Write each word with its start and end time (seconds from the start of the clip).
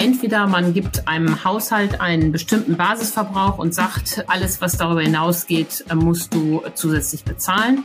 Entweder 0.00 0.46
man 0.46 0.72
gibt 0.72 1.06
einem 1.06 1.44
Haushalt 1.44 2.00
einen 2.00 2.32
bestimmten 2.32 2.78
Basisverbrauch 2.78 3.58
und 3.58 3.74
sagt, 3.74 4.24
alles, 4.28 4.62
was 4.62 4.78
darüber 4.78 5.02
hinausgeht, 5.02 5.84
äh, 5.90 5.94
musst 5.94 6.32
du 6.32 6.62
zusätzlich 6.72 7.22
bezahlen. 7.22 7.84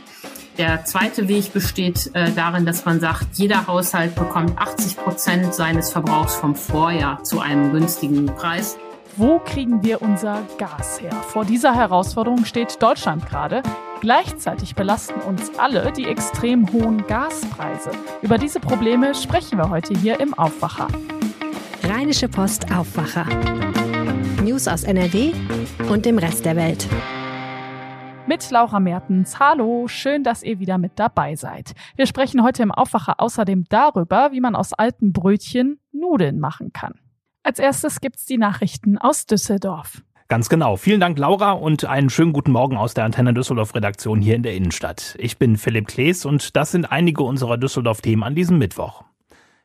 Der 0.56 0.86
zweite 0.86 1.28
Weg 1.28 1.52
besteht 1.52 2.10
äh, 2.14 2.32
darin, 2.32 2.64
dass 2.64 2.86
man 2.86 3.00
sagt, 3.00 3.26
jeder 3.34 3.66
Haushalt 3.66 4.14
bekommt 4.14 4.56
80 4.58 4.96
Prozent 4.96 5.54
seines 5.54 5.92
Verbrauchs 5.92 6.36
vom 6.36 6.54
Vorjahr 6.54 7.22
zu 7.22 7.40
einem 7.40 7.70
günstigen 7.72 8.24
Preis. 8.24 8.78
Wo 9.18 9.38
kriegen 9.38 9.82
wir 9.82 10.00
unser 10.00 10.40
Gas 10.56 11.02
her? 11.02 11.12
Vor 11.12 11.44
dieser 11.44 11.74
Herausforderung 11.74 12.46
steht 12.46 12.82
Deutschland 12.82 13.26
gerade. 13.28 13.62
Gleichzeitig 14.00 14.74
belasten 14.74 15.20
uns 15.20 15.50
alle 15.58 15.92
die 15.92 16.06
extrem 16.06 16.72
hohen 16.72 17.06
Gaspreise. 17.06 17.90
Über 18.22 18.38
diese 18.38 18.60
Probleme 18.60 19.14
sprechen 19.14 19.58
wir 19.58 19.68
heute 19.68 19.92
hier 19.92 20.18
im 20.18 20.32
Aufwacher. 20.32 20.88
Rheinische 21.96 22.28
Post 22.28 22.70
Aufwacher. 22.74 23.24
News 24.44 24.68
aus 24.68 24.84
NRW 24.84 25.32
und 25.88 26.04
dem 26.04 26.18
Rest 26.18 26.44
der 26.44 26.54
Welt 26.54 26.86
mit 28.26 28.50
Laura 28.50 28.80
Mertens. 28.80 29.40
Hallo, 29.40 29.88
schön, 29.88 30.22
dass 30.22 30.42
ihr 30.42 30.58
wieder 30.58 30.76
mit 30.76 30.92
dabei 30.96 31.36
seid. 31.36 31.72
Wir 31.96 32.06
sprechen 32.06 32.42
heute 32.42 32.62
im 32.62 32.70
Aufwacher 32.70 33.18
außerdem 33.18 33.64
darüber, 33.70 34.30
wie 34.32 34.42
man 34.42 34.54
aus 34.54 34.74
alten 34.74 35.14
Brötchen 35.14 35.80
Nudeln 35.90 36.38
machen 36.38 36.74
kann. 36.74 37.00
Als 37.42 37.58
erstes 37.58 38.02
gibt's 38.02 38.26
die 38.26 38.36
Nachrichten 38.36 38.98
aus 38.98 39.24
Düsseldorf. 39.24 40.02
Ganz 40.28 40.50
genau. 40.50 40.76
Vielen 40.76 41.00
Dank, 41.00 41.18
Laura, 41.18 41.52
und 41.52 41.86
einen 41.86 42.10
schönen 42.10 42.34
guten 42.34 42.52
Morgen 42.52 42.76
aus 42.76 42.92
der 42.92 43.04
Antenne 43.04 43.32
Düsseldorf 43.32 43.74
Redaktion 43.74 44.20
hier 44.20 44.34
in 44.34 44.42
der 44.42 44.54
Innenstadt. 44.54 45.16
Ich 45.18 45.38
bin 45.38 45.56
Philipp 45.56 45.88
Klees 45.88 46.26
und 46.26 46.56
das 46.56 46.72
sind 46.72 46.92
einige 46.92 47.22
unserer 47.22 47.56
Düsseldorf-Themen 47.56 48.22
an 48.22 48.34
diesem 48.34 48.58
Mittwoch. 48.58 49.02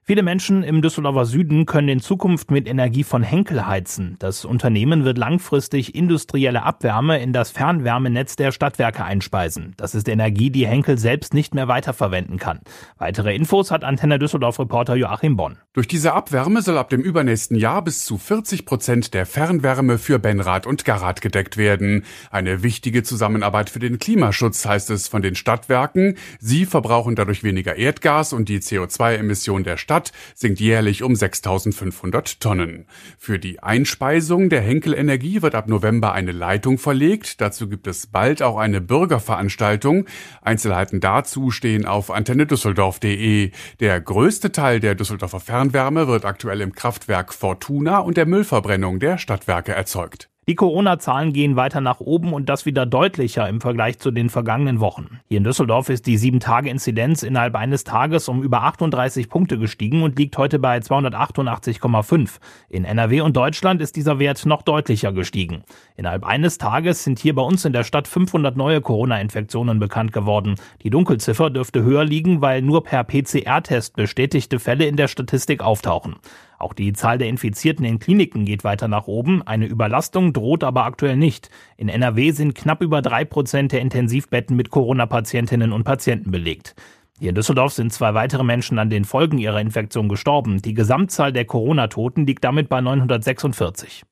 Viele 0.03 0.23
Menschen 0.23 0.63
im 0.63 0.81
Düsseldorfer 0.81 1.25
Süden 1.25 1.67
können 1.67 1.87
in 1.87 1.99
Zukunft 1.99 2.49
mit 2.49 2.67
Energie 2.67 3.03
von 3.03 3.21
Henkel 3.21 3.67
heizen. 3.67 4.15
Das 4.17 4.45
Unternehmen 4.45 5.03
wird 5.03 5.19
langfristig 5.19 5.93
industrielle 5.93 6.63
Abwärme 6.63 7.21
in 7.21 7.33
das 7.33 7.51
Fernwärmenetz 7.51 8.35
der 8.35 8.51
Stadtwerke 8.51 9.03
einspeisen. 9.03 9.75
Das 9.77 9.93
ist 9.93 10.09
Energie, 10.09 10.49
die 10.49 10.65
Henkel 10.65 10.97
selbst 10.97 11.35
nicht 11.35 11.53
mehr 11.53 11.67
weiterverwenden 11.67 12.39
kann. 12.39 12.61
Weitere 12.97 13.35
Infos 13.35 13.69
hat 13.69 13.83
Antenne 13.83 14.17
Düsseldorf 14.17 14.57
Reporter 14.59 14.95
Joachim 14.95 15.37
Bonn. 15.37 15.59
Durch 15.73 15.87
diese 15.87 16.13
Abwärme 16.13 16.63
soll 16.63 16.79
ab 16.79 16.89
dem 16.89 17.01
übernächsten 17.01 17.55
Jahr 17.55 17.83
bis 17.83 18.03
zu 18.03 18.17
40 18.17 18.65
Prozent 18.65 19.13
der 19.13 19.27
Fernwärme 19.27 19.99
für 19.99 20.17
Benrad 20.17 20.65
und 20.65 20.83
Garat 20.83 21.21
gedeckt 21.21 21.57
werden. 21.57 22.05
Eine 22.31 22.63
wichtige 22.63 23.03
Zusammenarbeit 23.03 23.69
für 23.69 23.79
den 23.79 23.99
Klimaschutz 23.99 24.65
heißt 24.65 24.89
es 24.89 25.07
von 25.07 25.21
den 25.21 25.35
Stadtwerken. 25.35 26.17
Sie 26.39 26.65
verbrauchen 26.65 27.15
dadurch 27.15 27.43
weniger 27.43 27.75
Erdgas 27.75 28.33
und 28.33 28.49
die 28.49 28.59
CO2-Emissionen 28.59 29.63
der 29.63 29.77
Stadt 29.77 29.90
Stadt 29.91 30.13
sinkt 30.35 30.61
jährlich 30.61 31.03
um 31.03 31.17
6500 31.17 32.39
Tonnen. 32.39 32.85
Für 33.17 33.39
die 33.39 33.61
Einspeisung 33.61 34.49
der 34.49 34.61
Henkel 34.61 34.93
Energie 34.93 35.41
wird 35.41 35.53
ab 35.53 35.67
November 35.67 36.13
eine 36.13 36.31
Leitung 36.31 36.77
verlegt. 36.77 37.41
Dazu 37.41 37.67
gibt 37.67 37.87
es 37.87 38.07
bald 38.07 38.41
auch 38.41 38.57
eine 38.57 38.79
Bürgerveranstaltung. 38.79 40.05
Einzelheiten 40.41 41.01
dazu 41.01 41.51
stehen 41.51 41.85
auf 41.85 42.09
antennedüsseldorf.de. 42.09 43.51
Der 43.81 43.99
größte 43.99 44.53
Teil 44.53 44.79
der 44.79 44.95
Düsseldorfer 44.95 45.41
Fernwärme 45.41 46.07
wird 46.07 46.23
aktuell 46.23 46.61
im 46.61 46.73
Kraftwerk 46.73 47.33
Fortuna 47.33 47.97
und 47.97 48.15
der 48.15 48.27
Müllverbrennung 48.27 49.01
der 49.01 49.17
Stadtwerke 49.17 49.73
erzeugt. 49.73 50.30
Die 50.47 50.55
Corona-Zahlen 50.55 51.33
gehen 51.33 51.55
weiter 51.55 51.81
nach 51.81 51.99
oben 51.99 52.33
und 52.33 52.49
das 52.49 52.65
wieder 52.65 52.87
deutlicher 52.87 53.47
im 53.47 53.61
Vergleich 53.61 53.99
zu 53.99 54.09
den 54.09 54.27
vergangenen 54.27 54.79
Wochen. 54.79 55.19
Hier 55.27 55.37
in 55.37 55.43
Düsseldorf 55.43 55.89
ist 55.89 56.07
die 56.07 56.17
7-Tage-Inzidenz 56.17 57.21
innerhalb 57.21 57.55
eines 57.55 57.83
Tages 57.83 58.27
um 58.27 58.41
über 58.41 58.63
38 58.63 59.29
Punkte 59.29 59.59
gestiegen 59.59 60.01
und 60.01 60.17
liegt 60.17 60.35
heute 60.39 60.57
bei 60.57 60.79
288,5. 60.79 62.39
In 62.69 62.85
NRW 62.85 63.21
und 63.21 63.37
Deutschland 63.37 63.83
ist 63.83 63.95
dieser 63.95 64.17
Wert 64.17 64.43
noch 64.47 64.63
deutlicher 64.63 65.13
gestiegen. 65.13 65.61
Innerhalb 65.95 66.25
eines 66.25 66.57
Tages 66.57 67.03
sind 67.03 67.19
hier 67.19 67.35
bei 67.35 67.43
uns 67.43 67.63
in 67.63 67.73
der 67.73 67.83
Stadt 67.83 68.07
500 68.07 68.57
neue 68.57 68.81
Corona-Infektionen 68.81 69.77
bekannt 69.77 70.11
geworden. 70.11 70.55
Die 70.81 70.89
Dunkelziffer 70.89 71.51
dürfte 71.51 71.83
höher 71.83 72.03
liegen, 72.03 72.41
weil 72.41 72.63
nur 72.63 72.83
per 72.83 73.03
PCR-Test 73.03 73.95
bestätigte 73.95 74.57
Fälle 74.57 74.85
in 74.87 74.95
der 74.95 75.07
Statistik 75.07 75.61
auftauchen. 75.61 76.15
Auch 76.61 76.73
die 76.73 76.93
Zahl 76.93 77.17
der 77.17 77.27
Infizierten 77.27 77.85
in 77.85 77.99
Kliniken 77.99 78.45
geht 78.45 78.63
weiter 78.63 78.87
nach 78.87 79.07
oben. 79.07 79.41
Eine 79.41 79.65
Überlastung 79.65 80.31
droht 80.31 80.63
aber 80.63 80.85
aktuell 80.85 81.17
nicht. 81.17 81.49
In 81.75 81.89
NRW 81.89 82.31
sind 82.31 82.53
knapp 82.55 82.81
über 82.81 83.01
drei 83.01 83.25
Prozent 83.25 83.71
der 83.71 83.81
Intensivbetten 83.81 84.55
mit 84.55 84.69
Corona-Patientinnen 84.69 85.71
und 85.71 85.83
Patienten 85.83 86.31
belegt. 86.31 86.75
Hier 87.19 87.29
in 87.29 87.35
Düsseldorf 87.35 87.73
sind 87.73 87.93
zwei 87.93 88.13
weitere 88.13 88.43
Menschen 88.43 88.79
an 88.79 88.89
den 88.89 89.05
Folgen 89.05 89.37
ihrer 89.37 89.61
Infektion 89.61 90.09
gestorben. 90.09 90.61
Die 90.61 90.73
Gesamtzahl 90.73 91.31
der 91.33 91.45
Corona-Toten 91.45 92.25
liegt 92.25 92.43
damit 92.43 92.69
bei 92.69 92.81
946. 92.81 94.03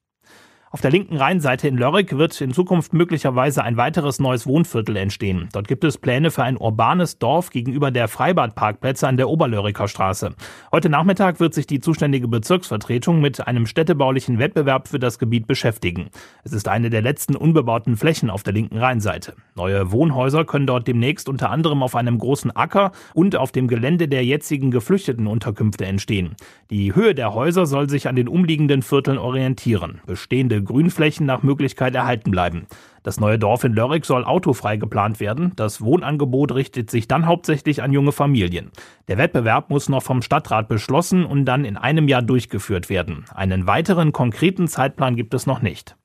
Auf 0.71 0.81
der 0.81 0.91
linken 0.91 1.17
Rheinseite 1.17 1.67
in 1.67 1.79
Lörrick 1.79 2.15
wird 2.15 2.39
in 2.41 2.53
Zukunft 2.53 2.93
möglicherweise 2.93 3.63
ein 3.63 3.75
weiteres 3.75 4.19
neues 4.19 4.45
Wohnviertel 4.45 4.97
entstehen. 4.97 5.49
Dort 5.51 5.67
gibt 5.67 5.83
es 5.83 5.97
Pläne 5.97 6.29
für 6.29 6.43
ein 6.43 6.57
urbanes 6.57 7.17
Dorf 7.17 7.49
gegenüber 7.49 7.89
der 7.89 8.07
Freibadparkplätze 8.07 9.07
an 9.07 9.17
der 9.17 9.29
Oberlörriker 9.29 9.87
Straße. 9.87 10.35
Heute 10.71 10.89
Nachmittag 10.89 11.39
wird 11.39 11.55
sich 11.55 11.65
die 11.65 11.79
zuständige 11.79 12.27
Bezirksvertretung 12.27 13.19
mit 13.19 13.47
einem 13.47 13.65
städtebaulichen 13.65 14.37
Wettbewerb 14.37 14.87
für 14.87 14.99
das 14.99 15.17
Gebiet 15.17 15.47
beschäftigen. 15.47 16.11
Es 16.43 16.53
ist 16.53 16.67
eine 16.67 16.91
der 16.91 17.01
letzten 17.01 17.35
unbebauten 17.35 17.97
Flächen 17.97 18.29
auf 18.29 18.43
der 18.43 18.53
linken 18.53 18.77
Rheinseite. 18.77 19.33
Neue 19.55 19.91
Wohnhäuser 19.91 20.45
können 20.45 20.67
dort 20.67 20.87
demnächst 20.87 21.29
unter 21.29 21.49
anderem 21.49 21.81
auf 21.81 21.95
einem 21.95 22.19
großen 22.19 22.55
Acker 22.55 22.91
und 23.15 23.35
auf 23.35 23.51
dem 23.51 23.67
Gelände 23.67 24.07
der 24.07 24.23
jetzigen 24.23 24.69
Geflüchtetenunterkünfte 24.69 25.87
entstehen. 25.87 26.35
Die 26.69 26.93
Höhe 26.93 27.15
der 27.15 27.33
Häuser 27.33 27.65
soll 27.65 27.89
sich 27.89 28.07
an 28.07 28.15
den 28.15 28.27
umliegenden 28.27 28.83
Vierteln 28.83 29.17
orientieren. 29.17 30.01
Bestehende 30.05 30.58
Grünflächen 30.61 31.25
nach 31.25 31.43
Möglichkeit 31.43 31.95
erhalten 31.95 32.31
bleiben. 32.31 32.67
Das 33.03 33.19
neue 33.19 33.39
Dorf 33.39 33.63
in 33.63 33.73
Lörrick 33.73 34.05
soll 34.05 34.25
autofrei 34.25 34.77
geplant 34.77 35.19
werden. 35.19 35.53
Das 35.55 35.81
Wohnangebot 35.81 36.53
richtet 36.53 36.91
sich 36.91 37.07
dann 37.07 37.25
hauptsächlich 37.25 37.81
an 37.81 37.93
junge 37.93 38.11
Familien. 38.11 38.71
Der 39.07 39.17
Wettbewerb 39.17 39.69
muss 39.69 39.89
noch 39.89 40.03
vom 40.03 40.21
Stadtrat 40.21 40.67
beschlossen 40.67 41.25
und 41.25 41.45
dann 41.45 41.65
in 41.65 41.77
einem 41.77 42.07
Jahr 42.07 42.21
durchgeführt 42.21 42.89
werden. 42.89 43.25
Einen 43.33 43.67
weiteren 43.67 44.11
konkreten 44.11 44.67
Zeitplan 44.67 45.15
gibt 45.15 45.33
es 45.33 45.45
noch 45.45 45.61
nicht. 45.61 45.95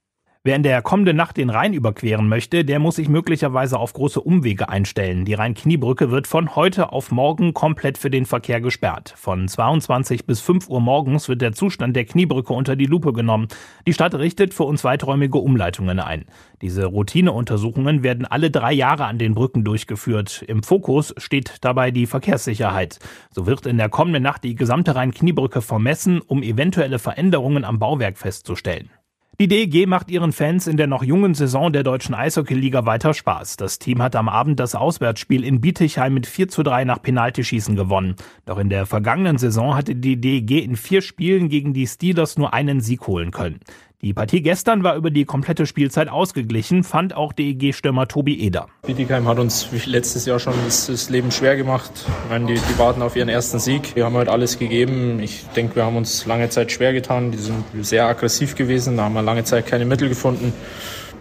Wer 0.46 0.56
in 0.56 0.62
der 0.62 0.82
kommenden 0.82 1.16
Nacht 1.16 1.38
den 1.38 1.48
Rhein 1.48 1.72
überqueren 1.72 2.28
möchte, 2.28 2.66
der 2.66 2.78
muss 2.78 2.96
sich 2.96 3.08
möglicherweise 3.08 3.78
auf 3.78 3.94
große 3.94 4.20
Umwege 4.20 4.68
einstellen. 4.68 5.24
Die 5.24 5.32
Rhein-Kniebrücke 5.32 6.10
wird 6.10 6.26
von 6.26 6.54
heute 6.54 6.92
auf 6.92 7.10
morgen 7.10 7.54
komplett 7.54 7.96
für 7.96 8.10
den 8.10 8.26
Verkehr 8.26 8.60
gesperrt. 8.60 9.14
Von 9.16 9.48
22 9.48 10.26
bis 10.26 10.42
5 10.42 10.68
Uhr 10.68 10.82
morgens 10.82 11.30
wird 11.30 11.40
der 11.40 11.54
Zustand 11.54 11.96
der 11.96 12.04
Kniebrücke 12.04 12.52
unter 12.52 12.76
die 12.76 12.84
Lupe 12.84 13.14
genommen. 13.14 13.48
Die 13.86 13.94
Stadt 13.94 14.14
richtet 14.16 14.52
für 14.52 14.64
uns 14.64 14.84
weiträumige 14.84 15.38
Umleitungen 15.38 15.98
ein. 15.98 16.26
Diese 16.60 16.84
Routineuntersuchungen 16.84 18.02
werden 18.02 18.26
alle 18.26 18.50
drei 18.50 18.74
Jahre 18.74 19.06
an 19.06 19.16
den 19.16 19.32
Brücken 19.32 19.64
durchgeführt. 19.64 20.44
Im 20.46 20.62
Fokus 20.62 21.14
steht 21.16 21.54
dabei 21.62 21.90
die 21.90 22.04
Verkehrssicherheit. 22.04 22.98
So 23.30 23.46
wird 23.46 23.64
in 23.64 23.78
der 23.78 23.88
kommenden 23.88 24.22
Nacht 24.22 24.44
die 24.44 24.56
gesamte 24.56 24.94
Rhein-Kniebrücke 24.94 25.62
vermessen, 25.62 26.20
um 26.20 26.42
eventuelle 26.42 26.98
Veränderungen 26.98 27.64
am 27.64 27.78
Bauwerk 27.78 28.18
festzustellen. 28.18 28.90
Die 29.40 29.48
DEG 29.48 29.88
macht 29.88 30.12
ihren 30.12 30.30
Fans 30.30 30.68
in 30.68 30.76
der 30.76 30.86
noch 30.86 31.02
jungen 31.02 31.34
Saison 31.34 31.72
der 31.72 31.82
deutschen 31.82 32.14
Eishockeyliga 32.14 32.86
weiter 32.86 33.12
Spaß. 33.12 33.56
Das 33.56 33.80
Team 33.80 34.00
hat 34.00 34.14
am 34.14 34.28
Abend 34.28 34.60
das 34.60 34.76
Auswärtsspiel 34.76 35.42
in 35.42 35.60
Bietigheim 35.60 36.14
mit 36.14 36.28
4 36.28 36.46
zu 36.48 36.62
3 36.62 36.84
nach 36.84 37.02
Penaltyschießen 37.02 37.74
gewonnen. 37.74 38.14
Doch 38.46 38.58
in 38.58 38.68
der 38.68 38.86
vergangenen 38.86 39.36
Saison 39.36 39.74
hatte 39.74 39.96
die 39.96 40.20
DEG 40.20 40.62
in 40.62 40.76
vier 40.76 41.02
Spielen 41.02 41.48
gegen 41.48 41.72
die 41.72 41.88
Steelers 41.88 42.38
nur 42.38 42.54
einen 42.54 42.80
Sieg 42.80 43.08
holen 43.08 43.32
können. 43.32 43.58
Die 44.04 44.12
Partie 44.12 44.42
gestern 44.42 44.84
war 44.84 44.96
über 44.96 45.10
die 45.10 45.24
komplette 45.24 45.64
Spielzeit 45.64 46.10
ausgeglichen, 46.10 46.84
fand 46.84 47.16
auch 47.16 47.32
DEG-Stürmer 47.32 48.06
Tobi 48.06 48.38
Eder. 48.38 48.68
Bietigheim 48.86 49.26
hat 49.26 49.38
uns 49.38 49.66
letztes 49.86 50.26
Jahr 50.26 50.38
schon 50.38 50.52
das, 50.66 50.88
das 50.88 51.08
Leben 51.08 51.30
schwer 51.30 51.56
gemacht. 51.56 51.90
Ich 51.96 52.28
meine, 52.28 52.44
die, 52.44 52.52
die 52.52 52.78
warten 52.78 53.00
auf 53.00 53.16
ihren 53.16 53.30
ersten 53.30 53.58
Sieg. 53.58 53.96
Wir 53.96 54.04
haben 54.04 54.12
heute 54.12 54.30
alles 54.30 54.58
gegeben. 54.58 55.20
Ich 55.20 55.46
denke, 55.56 55.76
wir 55.76 55.86
haben 55.86 55.96
uns 55.96 56.26
lange 56.26 56.50
Zeit 56.50 56.70
schwer 56.70 56.92
getan. 56.92 57.32
Die 57.32 57.38
sind 57.38 57.64
sehr 57.80 58.06
aggressiv 58.06 58.56
gewesen. 58.56 58.98
Da 58.98 59.04
haben 59.04 59.14
wir 59.14 59.22
lange 59.22 59.44
Zeit 59.44 59.64
keine 59.64 59.86
Mittel 59.86 60.10
gefunden 60.10 60.52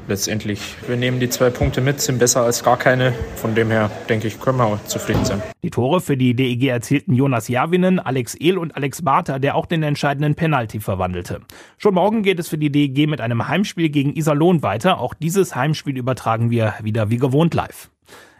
letztendlich. 0.08 0.76
Wir 0.88 0.96
nehmen 0.96 1.20
die 1.20 1.30
zwei 1.30 1.50
Punkte 1.50 1.82
mit, 1.82 2.02
sind 2.02 2.20
besser 2.20 2.42
als 2.42 2.64
gar 2.64 2.78
keine. 2.78 3.14
Von 3.36 3.56
dem 3.56 3.70
her, 3.70 3.90
denke 4.10 4.28
ich, 4.28 4.40
können 4.40 4.58
wir 4.58 4.66
auch 4.66 4.84
zufrieden 4.86 5.26
sein. 5.26 5.42
Die 5.64 5.70
Tore 5.70 6.02
für 6.02 6.18
die 6.18 6.36
DEG 6.36 6.68
erzielten 6.68 7.14
Jonas 7.14 7.48
Javinen, 7.48 8.00
Alex 8.00 8.36
Ehl 8.36 8.58
und 8.58 8.76
Alex 8.76 9.02
Barter, 9.02 9.40
der 9.40 9.56
auch 9.56 9.66
den 9.66 9.84
entscheidenden 9.84 10.36
Penalty 10.36 10.80
verwandelte. 10.80 11.42
Schon 11.78 11.94
morgen 11.94 12.24
geht 12.24 12.40
es 12.40 12.48
für 12.48 12.58
die 12.58 12.72
DEG 12.72 13.08
mit 13.08 13.22
einem 13.22 13.48
Heimspiel 13.48 13.90
gegen 13.90 14.16
Iserlohn 14.16 14.64
weiter. 14.64 15.00
Auch 15.00 15.14
dieses 15.14 15.56
Heimspiel 15.56 15.98
übertragen 15.98 16.50
wir 16.50 16.74
wieder 16.82 17.10
wie 17.10 17.18
gewohnt 17.18 17.54
live. 17.54 17.90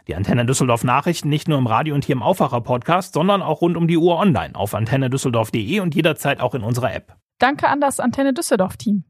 Die 0.06 0.14
Antenne 0.14 0.44
Düsseldorf 0.44 0.84
Nachrichten 0.84 1.30
nicht 1.30 1.48
nur 1.48 1.56
im 1.56 1.66
Radio 1.66 1.94
und 1.94 2.04
hier 2.04 2.14
im 2.14 2.22
Aufwacher 2.22 2.60
Podcast, 2.60 3.14
sondern 3.14 3.40
auch 3.40 3.62
rund 3.62 3.76
um 3.78 3.88
die 3.88 3.96
Uhr 3.96 4.18
online 4.18 4.54
auf 4.54 4.74
antennedüsseldorf.de 4.74 5.80
und 5.80 5.94
jederzeit 5.94 6.40
auch 6.40 6.54
in 6.54 6.62
unserer 6.62 6.94
App. 6.94 7.16
Danke 7.38 7.68
an 7.68 7.80
das 7.80 8.00
Antenne 8.00 8.34
Düsseldorf 8.34 8.76
Team. 8.76 9.04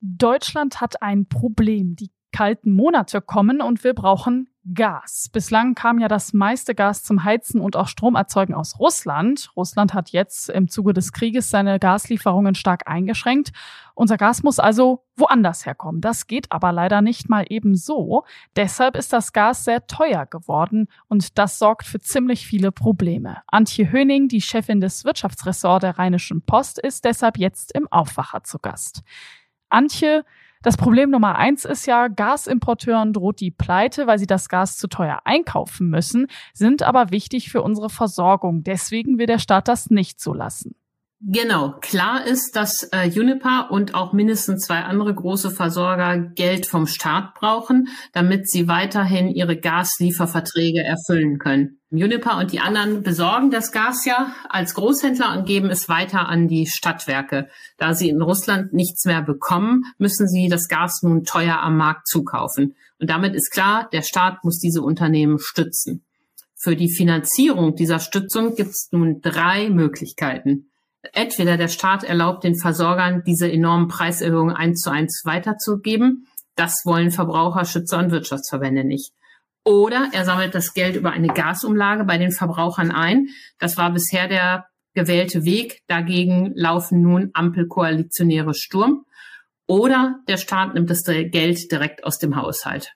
Deutschland 0.00 0.80
hat 0.80 1.02
ein 1.02 1.26
Problem. 1.28 1.96
Die 1.96 2.10
kalten 2.32 2.72
Monate 2.72 3.20
kommen 3.20 3.60
und 3.60 3.84
wir 3.84 3.94
brauchen 3.94 4.48
Gas. 4.74 5.30
Bislang 5.32 5.74
kam 5.74 5.98
ja 5.98 6.06
das 6.06 6.34
meiste 6.34 6.74
Gas 6.74 7.02
zum 7.02 7.24
Heizen 7.24 7.60
und 7.60 7.76
auch 7.76 7.88
Stromerzeugen 7.88 8.54
aus 8.54 8.78
Russland. 8.78 9.50
Russland 9.56 9.94
hat 9.94 10.10
jetzt 10.10 10.50
im 10.50 10.68
Zuge 10.68 10.92
des 10.92 11.12
Krieges 11.12 11.48
seine 11.48 11.78
Gaslieferungen 11.78 12.54
stark 12.54 12.82
eingeschränkt. 12.86 13.52
Unser 13.94 14.18
Gas 14.18 14.42
muss 14.42 14.58
also 14.58 15.04
woanders 15.16 15.64
herkommen. 15.64 16.02
Das 16.02 16.26
geht 16.26 16.52
aber 16.52 16.72
leider 16.72 17.00
nicht 17.00 17.30
mal 17.30 17.46
eben 17.48 17.74
so. 17.74 18.24
Deshalb 18.54 18.96
ist 18.96 19.14
das 19.14 19.32
Gas 19.32 19.64
sehr 19.64 19.86
teuer 19.86 20.26
geworden 20.26 20.88
und 21.08 21.38
das 21.38 21.58
sorgt 21.58 21.86
für 21.86 21.98
ziemlich 21.98 22.46
viele 22.46 22.70
Probleme. 22.70 23.38
Antje 23.46 23.90
Höning, 23.90 24.28
die 24.28 24.42
Chefin 24.42 24.80
des 24.80 25.04
Wirtschaftsressorts 25.04 25.80
der 25.80 25.98
Rheinischen 25.98 26.42
Post, 26.42 26.78
ist 26.78 27.06
deshalb 27.06 27.38
jetzt 27.38 27.72
im 27.72 27.88
Aufwacher 27.90 28.44
zu 28.44 28.58
Gast. 28.58 29.02
Antje, 29.70 30.24
das 30.62 30.76
Problem 30.76 31.08
Nummer 31.08 31.36
eins 31.36 31.64
ist 31.64 31.86
ja, 31.86 32.08
Gasimporteuren 32.08 33.14
droht 33.14 33.40
die 33.40 33.50
Pleite, 33.50 34.06
weil 34.06 34.18
sie 34.18 34.26
das 34.26 34.50
Gas 34.50 34.76
zu 34.76 34.88
teuer 34.88 35.20
einkaufen 35.24 35.88
müssen, 35.88 36.26
sind 36.52 36.82
aber 36.82 37.10
wichtig 37.10 37.50
für 37.50 37.62
unsere 37.62 37.88
Versorgung. 37.88 38.62
Deswegen 38.62 39.18
will 39.18 39.26
der 39.26 39.38
Staat 39.38 39.68
das 39.68 39.88
nicht 39.88 40.20
zulassen. 40.20 40.74
Genau, 41.22 41.74
klar 41.82 42.24
ist, 42.26 42.56
dass 42.56 42.88
äh, 42.92 43.06
Uniper 43.14 43.70
und 43.70 43.94
auch 43.94 44.14
mindestens 44.14 44.64
zwei 44.64 44.80
andere 44.80 45.14
große 45.14 45.50
Versorger 45.50 46.16
Geld 46.16 46.64
vom 46.64 46.86
Staat 46.86 47.34
brauchen, 47.34 47.88
damit 48.14 48.48
sie 48.48 48.68
weiterhin 48.68 49.28
ihre 49.28 49.58
Gaslieferverträge 49.58 50.82
erfüllen 50.82 51.38
können. 51.38 51.78
Uniper 51.90 52.38
und 52.38 52.52
die 52.52 52.60
anderen 52.60 53.02
besorgen 53.02 53.50
das 53.50 53.70
Gas 53.70 54.06
ja 54.06 54.34
als 54.48 54.72
Großhändler 54.72 55.36
und 55.36 55.44
geben 55.44 55.68
es 55.68 55.90
weiter 55.90 56.26
an 56.26 56.48
die 56.48 56.66
Stadtwerke. 56.66 57.50
Da 57.76 57.92
sie 57.92 58.08
in 58.08 58.22
Russland 58.22 58.72
nichts 58.72 59.04
mehr 59.04 59.20
bekommen, 59.20 59.82
müssen 59.98 60.26
sie 60.26 60.48
das 60.48 60.68
Gas 60.68 61.02
nun 61.02 61.24
teuer 61.24 61.60
am 61.60 61.76
Markt 61.76 62.08
zukaufen. 62.08 62.76
Und 62.98 63.10
damit 63.10 63.34
ist 63.34 63.50
klar, 63.50 63.90
der 63.92 64.02
Staat 64.02 64.42
muss 64.42 64.58
diese 64.58 64.80
Unternehmen 64.80 65.38
stützen. 65.38 66.02
Für 66.56 66.76
die 66.76 66.90
Finanzierung 66.90 67.74
dieser 67.74 67.98
Stützung 67.98 68.54
gibt 68.54 68.70
es 68.70 68.88
nun 68.90 69.20
drei 69.20 69.68
Möglichkeiten. 69.68 70.69
Entweder 71.12 71.56
der 71.56 71.68
Staat 71.68 72.04
erlaubt 72.04 72.44
den 72.44 72.56
Versorgern, 72.56 73.22
diese 73.26 73.50
enormen 73.50 73.88
Preiserhöhungen 73.88 74.54
eins 74.54 74.80
zu 74.80 74.90
eins 74.90 75.22
weiterzugeben. 75.24 76.26
Das 76.56 76.82
wollen 76.84 77.10
Verbraucherschützer 77.10 77.98
und 77.98 78.10
Wirtschaftsverbände 78.10 78.84
nicht. 78.84 79.12
Oder 79.64 80.10
er 80.12 80.24
sammelt 80.24 80.54
das 80.54 80.74
Geld 80.74 80.96
über 80.96 81.10
eine 81.10 81.28
Gasumlage 81.28 82.04
bei 82.04 82.18
den 82.18 82.32
Verbrauchern 82.32 82.90
ein. 82.90 83.28
Das 83.58 83.76
war 83.76 83.92
bisher 83.92 84.28
der 84.28 84.66
gewählte 84.94 85.44
Weg. 85.44 85.80
Dagegen 85.86 86.52
laufen 86.54 87.00
nun 87.00 87.30
Ampelkoalitionäre 87.32 88.54
Sturm. 88.54 89.04
Oder 89.66 90.16
der 90.28 90.36
Staat 90.36 90.74
nimmt 90.74 90.90
das 90.90 91.04
Geld 91.04 91.70
direkt 91.70 92.04
aus 92.04 92.18
dem 92.18 92.36
Haushalt. 92.36 92.92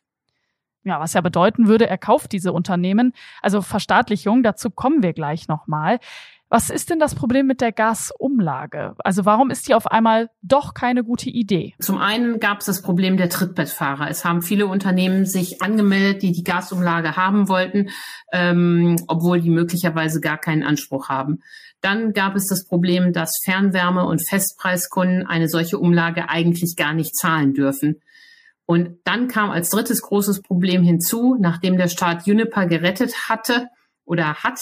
Ja, 0.83 1.01
was 1.01 1.15
ja 1.15 1.23
bedeuten 1.23 1.67
würde, 1.67 1.89
er 1.89 1.97
kauft 1.97 2.33
diese 2.33 2.53
Unternehmen. 2.53 3.12
Also 3.41 3.62
Verstaatlichung, 3.62 4.43
dazu 4.43 4.71
kommen 4.71 5.03
wir 5.03 5.15
gleich 5.15 5.49
nochmal. 5.49 5.99
Was 6.50 6.70
ist 6.70 6.91
denn 6.91 7.00
das 7.00 7.14
Problem 7.14 7.46
mit 7.46 7.61
der 7.61 7.73
Gasumlage? 7.73 8.94
Also 8.99 9.25
warum 9.25 9.50
ist 9.50 9.67
die 9.67 9.75
auf 9.75 9.87
einmal 9.87 10.31
doch 10.43 10.75
keine 10.75 11.02
gute 11.02 11.31
Idee? 11.31 11.75
Zum 11.81 11.99
einen 11.99 12.38
gab 12.38 12.61
es 12.61 12.67
das 12.67 12.82
Problem 12.82 13.17
der 13.17 13.29
Trittbettfahrer. 13.29 14.08
Es 14.08 14.25
haben 14.25 14.43
viele 14.43 14.67
Unternehmen 14.67 15.26
sich 15.26 15.62
angemeldet, 15.62 16.23
die 16.23 16.32
die 16.32 16.44
Gasumlage 16.44 17.17
haben 17.17 17.49
wollten, 17.49 17.88
ähm, 18.32 18.96
obwohl 19.08 19.41
die 19.41 19.50
möglicherweise 19.50 20.20
gar 20.20 20.38
keinen 20.38 20.62
Anspruch 20.62 21.08
haben. 21.08 21.41
Dann 21.81 22.12
gab 22.12 22.37
es 22.37 22.46
das 22.46 22.67
Problem, 22.67 23.12
dass 23.12 23.41
Fernwärme- 23.44 24.06
und 24.06 24.26
Festpreiskunden 24.26 25.26
eine 25.26 25.49
solche 25.49 25.79
Umlage 25.79 26.29
eigentlich 26.29 26.76
gar 26.76 26.94
nicht 26.94 27.17
zahlen 27.17 27.52
dürfen. 27.55 28.00
Und 28.67 28.99
dann 29.05 29.29
kam 29.29 29.50
als 29.50 29.70
drittes 29.70 30.00
großes 30.02 30.41
Problem 30.41 30.82
hinzu, 30.82 31.37
nachdem 31.38 31.76
der 31.76 31.88
Staat 31.88 32.26
Juniper 32.26 32.67
gerettet 32.67 33.29
hatte, 33.29 33.69
oder 34.05 34.35
hat, 34.43 34.59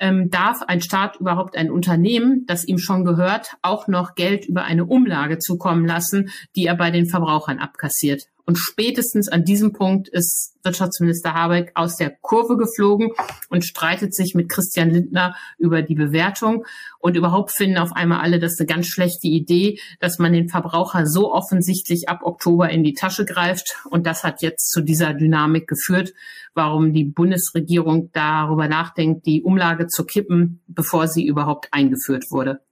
ähm, 0.00 0.30
darf 0.30 0.62
ein 0.62 0.80
Staat 0.80 1.16
überhaupt 1.16 1.56
ein 1.56 1.70
Unternehmen, 1.70 2.44
das 2.46 2.64
ihm 2.64 2.78
schon 2.78 3.04
gehört, 3.04 3.56
auch 3.62 3.88
noch 3.88 4.14
Geld 4.14 4.46
über 4.46 4.64
eine 4.64 4.84
Umlage 4.84 5.38
zukommen 5.38 5.86
lassen, 5.86 6.30
die 6.56 6.66
er 6.66 6.76
bei 6.76 6.90
den 6.90 7.06
Verbrauchern 7.06 7.58
abkassiert. 7.58 8.24
Und 8.48 8.56
spätestens 8.56 9.28
an 9.28 9.44
diesem 9.44 9.74
Punkt 9.74 10.08
ist 10.08 10.54
Wirtschaftsminister 10.62 11.34
Habeck 11.34 11.70
aus 11.74 11.96
der 11.96 12.08
Kurve 12.08 12.56
geflogen 12.56 13.10
und 13.50 13.62
streitet 13.62 14.14
sich 14.14 14.34
mit 14.34 14.48
Christian 14.48 14.88
Lindner 14.88 15.36
über 15.58 15.82
die 15.82 15.94
Bewertung. 15.94 16.64
Und 16.98 17.14
überhaupt 17.14 17.50
finden 17.50 17.76
auf 17.76 17.92
einmal 17.92 18.20
alle 18.20 18.38
das 18.38 18.58
eine 18.58 18.66
ganz 18.66 18.86
schlechte 18.86 19.26
Idee, 19.26 19.78
dass 20.00 20.18
man 20.18 20.32
den 20.32 20.48
Verbraucher 20.48 21.04
so 21.04 21.30
offensichtlich 21.30 22.08
ab 22.08 22.20
Oktober 22.22 22.70
in 22.70 22.82
die 22.84 22.94
Tasche 22.94 23.26
greift. 23.26 23.76
Und 23.90 24.06
das 24.06 24.24
hat 24.24 24.40
jetzt 24.40 24.70
zu 24.70 24.80
dieser 24.80 25.12
Dynamik 25.12 25.68
geführt, 25.68 26.14
warum 26.54 26.94
die 26.94 27.04
Bundesregierung 27.04 28.10
darüber 28.14 28.66
nachdenkt, 28.66 29.26
die 29.26 29.42
Umlage 29.42 29.88
zu 29.88 30.06
kippen, 30.06 30.62
bevor 30.68 31.06
sie 31.06 31.26
überhaupt 31.26 31.68
eingeführt 31.70 32.24
wurde. 32.30 32.62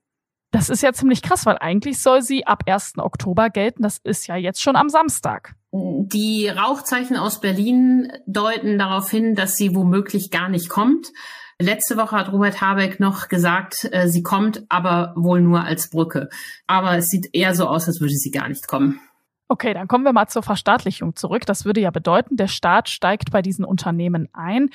Das 0.49 0.69
ist 0.69 0.81
ja 0.81 0.91
ziemlich 0.91 1.21
krass, 1.21 1.45
weil 1.45 1.59
eigentlich 1.59 1.99
soll 1.99 2.23
sie 2.23 2.47
ab 2.47 2.63
1. 2.65 2.93
Oktober 2.97 3.51
gelten. 3.51 3.83
Das 3.83 3.99
ist 3.99 4.25
ja 4.25 4.37
jetzt 4.37 4.63
schon 4.63 4.75
am 4.75 4.89
Samstag. 4.89 5.53
Die 5.71 6.47
Rauchzeichen 6.47 7.17
aus 7.17 7.41
Berlin 7.41 8.11
deuten 8.25 8.77
darauf 8.77 9.09
hin, 9.09 9.35
dass 9.35 9.57
sie 9.57 9.75
womöglich 9.75 10.31
gar 10.31 10.49
nicht 10.49 10.69
kommt. 10.69 11.07
Letzte 11.59 11.97
Woche 11.97 12.15
hat 12.15 12.31
Robert 12.31 12.61
Habeck 12.61 12.99
noch 12.99 13.29
gesagt, 13.29 13.89
äh, 13.91 14.07
sie 14.07 14.21
kommt, 14.21 14.63
aber 14.69 15.13
wohl 15.15 15.41
nur 15.41 15.63
als 15.63 15.89
Brücke. 15.89 16.29
Aber 16.67 16.97
es 16.97 17.07
sieht 17.07 17.29
eher 17.33 17.55
so 17.55 17.67
aus, 17.67 17.87
als 17.87 17.99
würde 17.99 18.13
sie 18.13 18.29
gar 18.29 18.47
nicht 18.47 18.67
kommen. 18.67 18.99
Okay, 19.49 19.73
dann 19.73 19.87
kommen 19.87 20.03
wir 20.03 20.13
mal 20.13 20.27
zur 20.27 20.43
Verstaatlichung 20.43 21.15
zurück. 21.15 21.45
Das 21.45 21.65
würde 21.65 21.81
ja 21.81 21.89
bedeuten, 21.89 22.37
der 22.37 22.47
Staat 22.47 22.89
steigt 22.89 23.31
bei 23.31 23.41
diesen 23.41 23.65
Unternehmen 23.65 24.29
ein. 24.33 24.69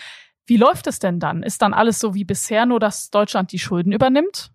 Wie 0.46 0.56
läuft 0.56 0.88
es 0.88 0.98
denn 0.98 1.20
dann? 1.20 1.42
Ist 1.42 1.62
dann 1.62 1.72
alles 1.72 2.00
so 2.00 2.14
wie 2.14 2.24
bisher, 2.24 2.66
nur 2.66 2.80
dass 2.80 3.10
Deutschland 3.10 3.52
die 3.52 3.58
Schulden 3.58 3.92
übernimmt? 3.92 4.50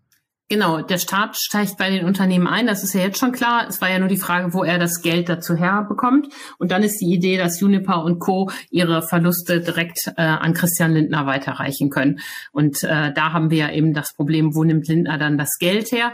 Genau, 0.49 0.81
der 0.81 0.97
Staat 0.97 1.35
steigt 1.35 1.77
bei 1.77 1.89
den 1.89 2.05
Unternehmen 2.05 2.47
ein, 2.47 2.67
das 2.67 2.81
ist 2.81 2.94
ja 2.94 3.01
jetzt 3.01 3.19
schon 3.19 3.33
klar. 3.33 3.65
Es 3.67 3.81
war 3.81 3.89
ja 3.89 3.99
nur 3.99 4.07
die 4.07 4.15
Frage, 4.15 4.53
wo 4.53 4.63
er 4.63 4.79
das 4.79 5.01
Geld 5.01 5.27
dazu 5.27 5.55
herbekommt. 5.55 6.33
Und 6.57 6.71
dann 6.71 6.83
ist 6.83 7.01
die 7.01 7.13
Idee, 7.13 7.38
dass 7.38 7.61
Uniper 7.61 8.01
und 8.05 8.19
Co. 8.19 8.49
ihre 8.69 9.01
Verluste 9.01 9.59
direkt 9.59 10.07
äh, 10.15 10.21
an 10.21 10.53
Christian 10.53 10.94
Lindner 10.94 11.25
weiterreichen 11.25 11.89
können. 11.89 12.21
Und 12.53 12.81
äh, 12.83 13.11
da 13.13 13.33
haben 13.33 13.49
wir 13.49 13.57
ja 13.57 13.71
eben 13.73 13.94
das 13.94 14.13
Problem, 14.13 14.55
wo 14.55 14.63
nimmt 14.63 14.88
Lindner 14.88 15.17
dann 15.17 15.38
das 15.38 15.57
Geld 15.59 15.91
her? 15.91 16.13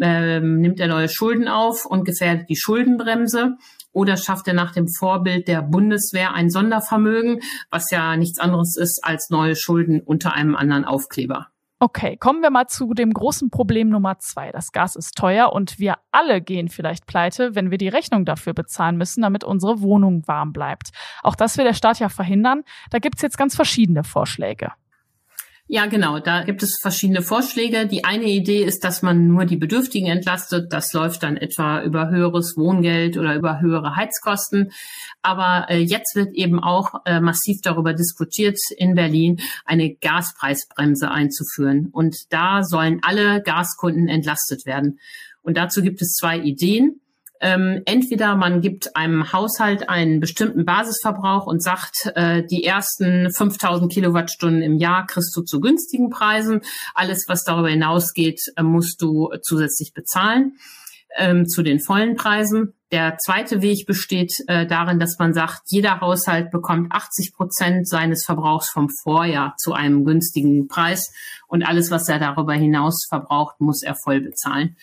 Ähm, 0.00 0.60
nimmt 0.60 0.80
er 0.80 0.88
neue 0.88 1.10
Schulden 1.10 1.46
auf 1.46 1.84
und 1.84 2.06
gefährdet 2.06 2.48
die 2.48 2.56
Schuldenbremse? 2.56 3.56
Oder 3.92 4.16
schafft 4.16 4.48
er 4.48 4.54
nach 4.54 4.72
dem 4.72 4.88
Vorbild 4.88 5.46
der 5.46 5.60
Bundeswehr 5.60 6.32
ein 6.32 6.48
Sondervermögen, 6.48 7.40
was 7.70 7.90
ja 7.90 8.16
nichts 8.16 8.40
anderes 8.40 8.78
ist 8.78 9.04
als 9.04 9.28
neue 9.28 9.56
Schulden 9.56 10.00
unter 10.00 10.32
einem 10.32 10.56
anderen 10.56 10.86
Aufkleber? 10.86 11.48
Okay, 11.80 12.16
kommen 12.16 12.40
wir 12.40 12.50
mal 12.50 12.66
zu 12.66 12.94
dem 12.94 13.12
großen 13.12 13.50
Problem 13.50 13.88
Nummer 13.88 14.18
zwei. 14.18 14.52
Das 14.52 14.72
Gas 14.72 14.96
ist 14.96 15.16
teuer 15.16 15.52
und 15.52 15.78
wir 15.78 15.96
alle 16.12 16.40
gehen 16.40 16.68
vielleicht 16.68 17.06
pleite, 17.06 17.54
wenn 17.54 17.70
wir 17.70 17.78
die 17.78 17.88
Rechnung 17.88 18.24
dafür 18.24 18.54
bezahlen 18.54 18.96
müssen, 18.96 19.22
damit 19.22 19.44
unsere 19.44 19.80
Wohnung 19.80 20.22
warm 20.26 20.52
bleibt. 20.52 20.90
Auch 21.22 21.34
das 21.34 21.58
will 21.58 21.64
der 21.64 21.74
Staat 21.74 21.98
ja 21.98 22.08
verhindern. 22.08 22.62
Da 22.90 23.00
gibt's 23.00 23.22
jetzt 23.22 23.36
ganz 23.36 23.56
verschiedene 23.56 24.04
Vorschläge. 24.04 24.72
Ja, 25.66 25.86
genau. 25.86 26.18
Da 26.18 26.44
gibt 26.44 26.62
es 26.62 26.78
verschiedene 26.78 27.22
Vorschläge. 27.22 27.86
Die 27.86 28.04
eine 28.04 28.26
Idee 28.26 28.64
ist, 28.64 28.84
dass 28.84 29.00
man 29.00 29.28
nur 29.28 29.46
die 29.46 29.56
Bedürftigen 29.56 30.10
entlastet. 30.10 30.70
Das 30.74 30.92
läuft 30.92 31.22
dann 31.22 31.38
etwa 31.38 31.82
über 31.82 32.10
höheres 32.10 32.54
Wohngeld 32.58 33.16
oder 33.16 33.34
über 33.34 33.62
höhere 33.62 33.96
Heizkosten. 33.96 34.72
Aber 35.22 35.66
äh, 35.70 35.78
jetzt 35.78 36.16
wird 36.16 36.34
eben 36.34 36.60
auch 36.62 37.06
äh, 37.06 37.18
massiv 37.18 37.62
darüber 37.62 37.94
diskutiert, 37.94 38.58
in 38.76 38.94
Berlin 38.94 39.40
eine 39.64 39.94
Gaspreisbremse 39.94 41.10
einzuführen. 41.10 41.88
Und 41.90 42.14
da 42.28 42.62
sollen 42.62 43.00
alle 43.02 43.40
Gaskunden 43.42 44.08
entlastet 44.08 44.66
werden. 44.66 44.98
Und 45.40 45.56
dazu 45.56 45.80
gibt 45.80 46.02
es 46.02 46.12
zwei 46.12 46.38
Ideen. 46.38 47.00
Ähm, 47.44 47.82
entweder 47.84 48.36
man 48.36 48.62
gibt 48.62 48.96
einem 48.96 49.30
Haushalt 49.30 49.90
einen 49.90 50.18
bestimmten 50.18 50.64
Basisverbrauch 50.64 51.46
und 51.46 51.62
sagt, 51.62 52.10
äh, 52.14 52.42
die 52.42 52.64
ersten 52.64 53.30
5000 53.30 53.92
Kilowattstunden 53.92 54.62
im 54.62 54.78
Jahr 54.78 55.06
kriegst 55.06 55.36
du 55.36 55.42
zu 55.42 55.60
günstigen 55.60 56.08
Preisen. 56.08 56.62
Alles, 56.94 57.26
was 57.28 57.44
darüber 57.44 57.68
hinausgeht, 57.68 58.40
äh, 58.56 58.62
musst 58.62 59.02
du 59.02 59.28
zusätzlich 59.42 59.92
bezahlen 59.92 60.56
ähm, 61.16 61.46
zu 61.46 61.62
den 61.62 61.80
vollen 61.80 62.16
Preisen. 62.16 62.72
Der 62.90 63.18
zweite 63.18 63.60
Weg 63.60 63.84
besteht 63.86 64.32
äh, 64.46 64.66
darin, 64.66 64.98
dass 64.98 65.18
man 65.18 65.34
sagt, 65.34 65.64
jeder 65.66 66.00
Haushalt 66.00 66.50
bekommt 66.50 66.92
80 66.92 67.34
Prozent 67.34 67.86
seines 67.86 68.24
Verbrauchs 68.24 68.70
vom 68.70 68.88
Vorjahr 68.88 69.54
zu 69.58 69.74
einem 69.74 70.06
günstigen 70.06 70.66
Preis 70.66 71.12
und 71.46 71.62
alles, 71.62 71.90
was 71.90 72.08
er 72.08 72.18
darüber 72.18 72.54
hinaus 72.54 73.04
verbraucht, 73.06 73.60
muss 73.60 73.82
er 73.82 73.96
voll 73.96 74.20
bezahlen. 74.20 74.76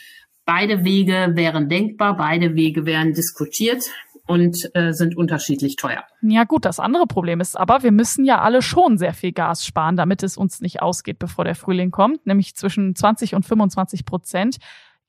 Beide 0.46 0.84
Wege 0.84 1.32
wären 1.36 1.70
denkbar, 1.70 2.18
beide 2.18 2.56
Wege 2.56 2.86
wären 2.86 3.14
diskutiert 3.14 3.84
und 4.28 4.70
äh, 4.76 4.94
sind 4.94 5.18
unterschiedlich 5.18 5.76
teuer. 5.76 6.04
Ja 6.22 6.46
gut, 6.46 6.66
das 6.66 6.80
andere 6.80 7.06
Problem 7.06 7.42
ist 7.42 7.60
aber, 7.60 7.84
wir 7.84 7.92
müssen 7.92 8.24
ja 8.26 8.42
alle 8.42 8.62
schon 8.62 8.98
sehr 8.98 9.14
viel 9.14 9.34
Gas 9.34 9.66
sparen, 9.66 9.98
damit 9.98 10.24
es 10.24 10.38
uns 10.38 10.62
nicht 10.62 10.82
ausgeht, 10.82 11.20
bevor 11.20 11.44
der 11.44 11.56
Frühling 11.56 11.92
kommt, 11.92 12.26
nämlich 12.26 12.56
zwischen 12.56 12.96
20 12.96 13.36
und 13.36 13.46
25 13.46 14.06
Prozent. 14.06 14.58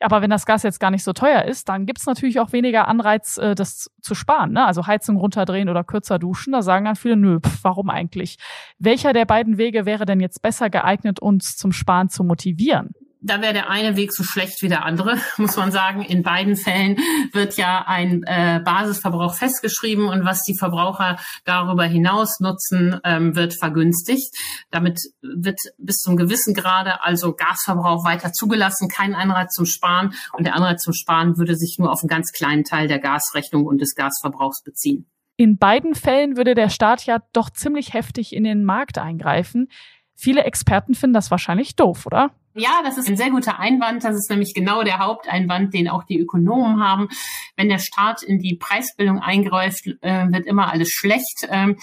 Aber 0.01 0.21
wenn 0.21 0.31
das 0.31 0.47
Gas 0.47 0.65
jetzt 0.65 0.81
gar 0.81 0.91
nicht 0.91 1.05
so 1.05 1.12
teuer 1.12 1.45
ist, 1.45 1.69
dann 1.69 1.87
gibt's 1.87 2.07
natürlich 2.07 2.41
auch 2.41 2.53
weniger 2.53 2.89
Anreiz, 2.89 3.39
äh, 3.39 3.55
das 3.55 3.91
zu 4.01 4.15
sparen. 4.15 4.53
Ne? 4.53 4.67
Also 4.67 4.87
Heizung 4.87 5.17
runterdrehen 5.17 5.69
oder 5.69 5.85
kürzer 5.85 6.19
duschen. 6.19 6.53
Da 6.53 6.62
sagen 6.62 6.85
dann 6.85 6.97
viele, 6.97 7.17
nö, 7.17 7.39
pf, 7.41 7.62
warum 7.62 7.91
eigentlich? 7.91 8.37
Welcher 8.79 9.12
der 9.12 9.25
beiden 9.25 9.59
Wege 9.59 9.87
wäre 9.87 10.05
denn 10.05 10.21
jetzt 10.21 10.43
besser 10.43 10.71
geeignet, 10.71 11.21
uns 11.21 11.57
zum 11.57 11.73
Sparen 11.73 12.09
zu 12.09 12.25
motivieren? 12.25 12.91
Da 13.23 13.41
wäre 13.41 13.52
der 13.52 13.71
eine 13.71 13.97
Weg 13.97 14.12
so 14.12 14.25
schlecht 14.25 14.62
wie 14.62 14.69
der 14.69 14.85
andere, 14.85 15.17
muss 15.37 15.57
man 15.57 15.71
sagen. 15.71 16.02
In 16.02 16.23
beiden 16.23 16.57
Fällen 16.57 16.97
wird 17.33 17.57
ja 17.57 17.85
ein 17.87 18.25
äh, 18.25 18.61
Basisverbrauch 18.64 19.35
festgeschrieben 19.35 20.07
und 20.09 20.25
was 20.25 20.43
die 20.43 20.57
Verbraucher 20.59 21.19
darüber 21.45 21.85
hinaus 21.85 22.41
nutzen, 22.41 23.00
ähm, 23.05 23.37
wird 23.37 23.55
vergünstigt. 23.55 24.35
Damit 24.71 25.00
wird 25.23 25.59
bis 25.79 25.99
zum 25.99 26.17
gewissen 26.17 26.55
Grade 26.55 27.02
also 27.02 27.35
Gasverbrauch 27.35 28.05
weiter 28.05 28.33
zugelassen, 28.33 28.88
kein 28.88 29.14
Anreiz 29.14 29.55
zum 29.55 29.67
Sparen 29.67 30.14
und 30.33 30.45
der 30.45 30.55
Anreiz 30.55 30.83
zum 30.83 30.93
Sparen 30.93 31.38
würde 31.38 31.57
sich 31.57 31.76
nur 31.79 31.93
auf 31.93 32.02
einen 32.02 32.09
ganz 32.09 32.33
kleinen 32.33 32.64
Teil 32.64 32.88
der 32.88 32.99
Gasrechnung 32.99 33.67
und 33.67 33.81
des 33.81 33.95
Gasverbrauchs 33.95 34.62
beziehen. 34.62 35.09
In 35.37 35.59
beiden 35.59 35.95
Fällen 35.95 36.37
würde 36.37 36.55
der 36.55 36.69
Staat 36.69 37.07
ja 37.07 37.19
doch 37.33 37.50
ziemlich 37.50 37.95
heftig 37.95 38.35
in 38.35 38.45
den 38.45 38.64
Markt 38.64 38.99
eingreifen. 38.99 39.69
Viele 40.14 40.45
Experten 40.45 40.95
finden 40.95 41.14
das 41.14 41.31
wahrscheinlich 41.31 41.75
doof, 41.75 42.07
oder? 42.07 42.31
Ja, 42.54 42.82
das 42.85 42.99
ist 42.99 43.09
ein 43.09 43.16
sehr 43.16 43.30
guter 43.30 43.59
Einwand. 43.59 44.04
Das 44.04 44.14
ist 44.14 44.28
nämlich 44.28 44.52
genau 44.52 44.82
der 44.82 44.99
Haupteinwand, 44.99 45.73
den 45.73 45.88
auch 45.88 46.04
die 46.04 46.18
Ökonomen 46.18 46.82
haben. 46.82 47.09
Wenn 47.56 47.71
der 47.71 47.78
Staat 47.78 48.23
in 48.23 48.38
die 48.40 48.56
Preisbildung 48.56 49.21
eingreift, 49.21 49.87
äh, 50.02 50.26
wird 50.30 50.44
immer 50.47 50.71
alles 50.71 50.90
schlecht. 50.90 51.47
Ähm, 51.49 51.78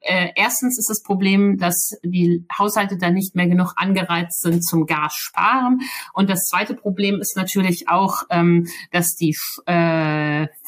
äh, 0.00 0.30
erstens 0.34 0.78
ist 0.78 0.88
das 0.88 1.02
Problem, 1.02 1.58
dass 1.58 1.90
die 2.02 2.46
Haushalte 2.58 2.96
da 2.96 3.10
nicht 3.10 3.34
mehr 3.34 3.48
genug 3.48 3.74
angereizt 3.76 4.40
sind 4.40 4.64
zum 4.64 4.86
Gas 4.86 5.14
sparen. 5.14 5.80
Und 6.14 6.30
das 6.30 6.46
zweite 6.46 6.74
Problem 6.74 7.20
ist 7.20 7.36
natürlich 7.36 7.90
auch, 7.90 8.22
ähm, 8.30 8.66
dass 8.92 9.14
die 9.16 9.36
äh, 9.66 9.72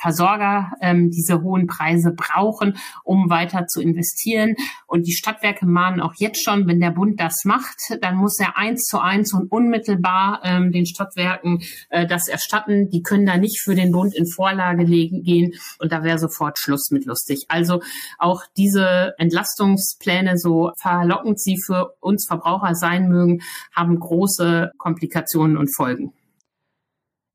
Versorger 0.00 0.72
ähm, 0.80 1.10
diese 1.10 1.42
hohen 1.42 1.66
Preise 1.66 2.12
brauchen, 2.12 2.76
um 3.04 3.30
weiter 3.30 3.66
zu 3.66 3.80
investieren. 3.80 4.54
Und 4.86 5.06
die 5.06 5.12
Stadtwerke 5.12 5.66
mahnen 5.66 6.00
auch 6.00 6.14
jetzt 6.16 6.42
schon, 6.44 6.66
wenn 6.66 6.80
der 6.80 6.90
Bund 6.90 7.20
das 7.20 7.44
macht, 7.44 7.76
dann 8.00 8.16
muss 8.16 8.38
er 8.38 8.56
eins 8.56 8.84
zu 8.84 8.98
eins 8.98 9.32
und 9.32 9.50
unmittelbar 9.50 10.40
ähm, 10.44 10.72
den 10.72 10.86
Stadtwerken 10.86 11.62
äh, 11.90 12.06
das 12.06 12.28
erstatten. 12.28 12.90
Die 12.90 13.02
können 13.02 13.26
da 13.26 13.36
nicht 13.36 13.60
für 13.60 13.74
den 13.74 13.92
Bund 13.92 14.14
in 14.14 14.26
Vorlage 14.26 14.84
legen, 14.84 15.22
gehen 15.22 15.54
und 15.78 15.92
da 15.92 16.02
wäre 16.02 16.18
sofort 16.18 16.58
Schluss 16.58 16.90
mit 16.90 17.04
lustig. 17.06 17.46
Also 17.48 17.80
auch 18.18 18.42
diese 18.56 19.14
Entlastungspläne, 19.18 20.38
so 20.38 20.72
verlockend 20.80 21.40
sie 21.40 21.58
für 21.64 21.94
uns 22.00 22.26
Verbraucher 22.26 22.74
sein 22.74 23.08
mögen, 23.08 23.42
haben 23.74 23.98
große 23.98 24.72
Komplikationen 24.78 25.56
und 25.56 25.74
Folgen. 25.74 26.12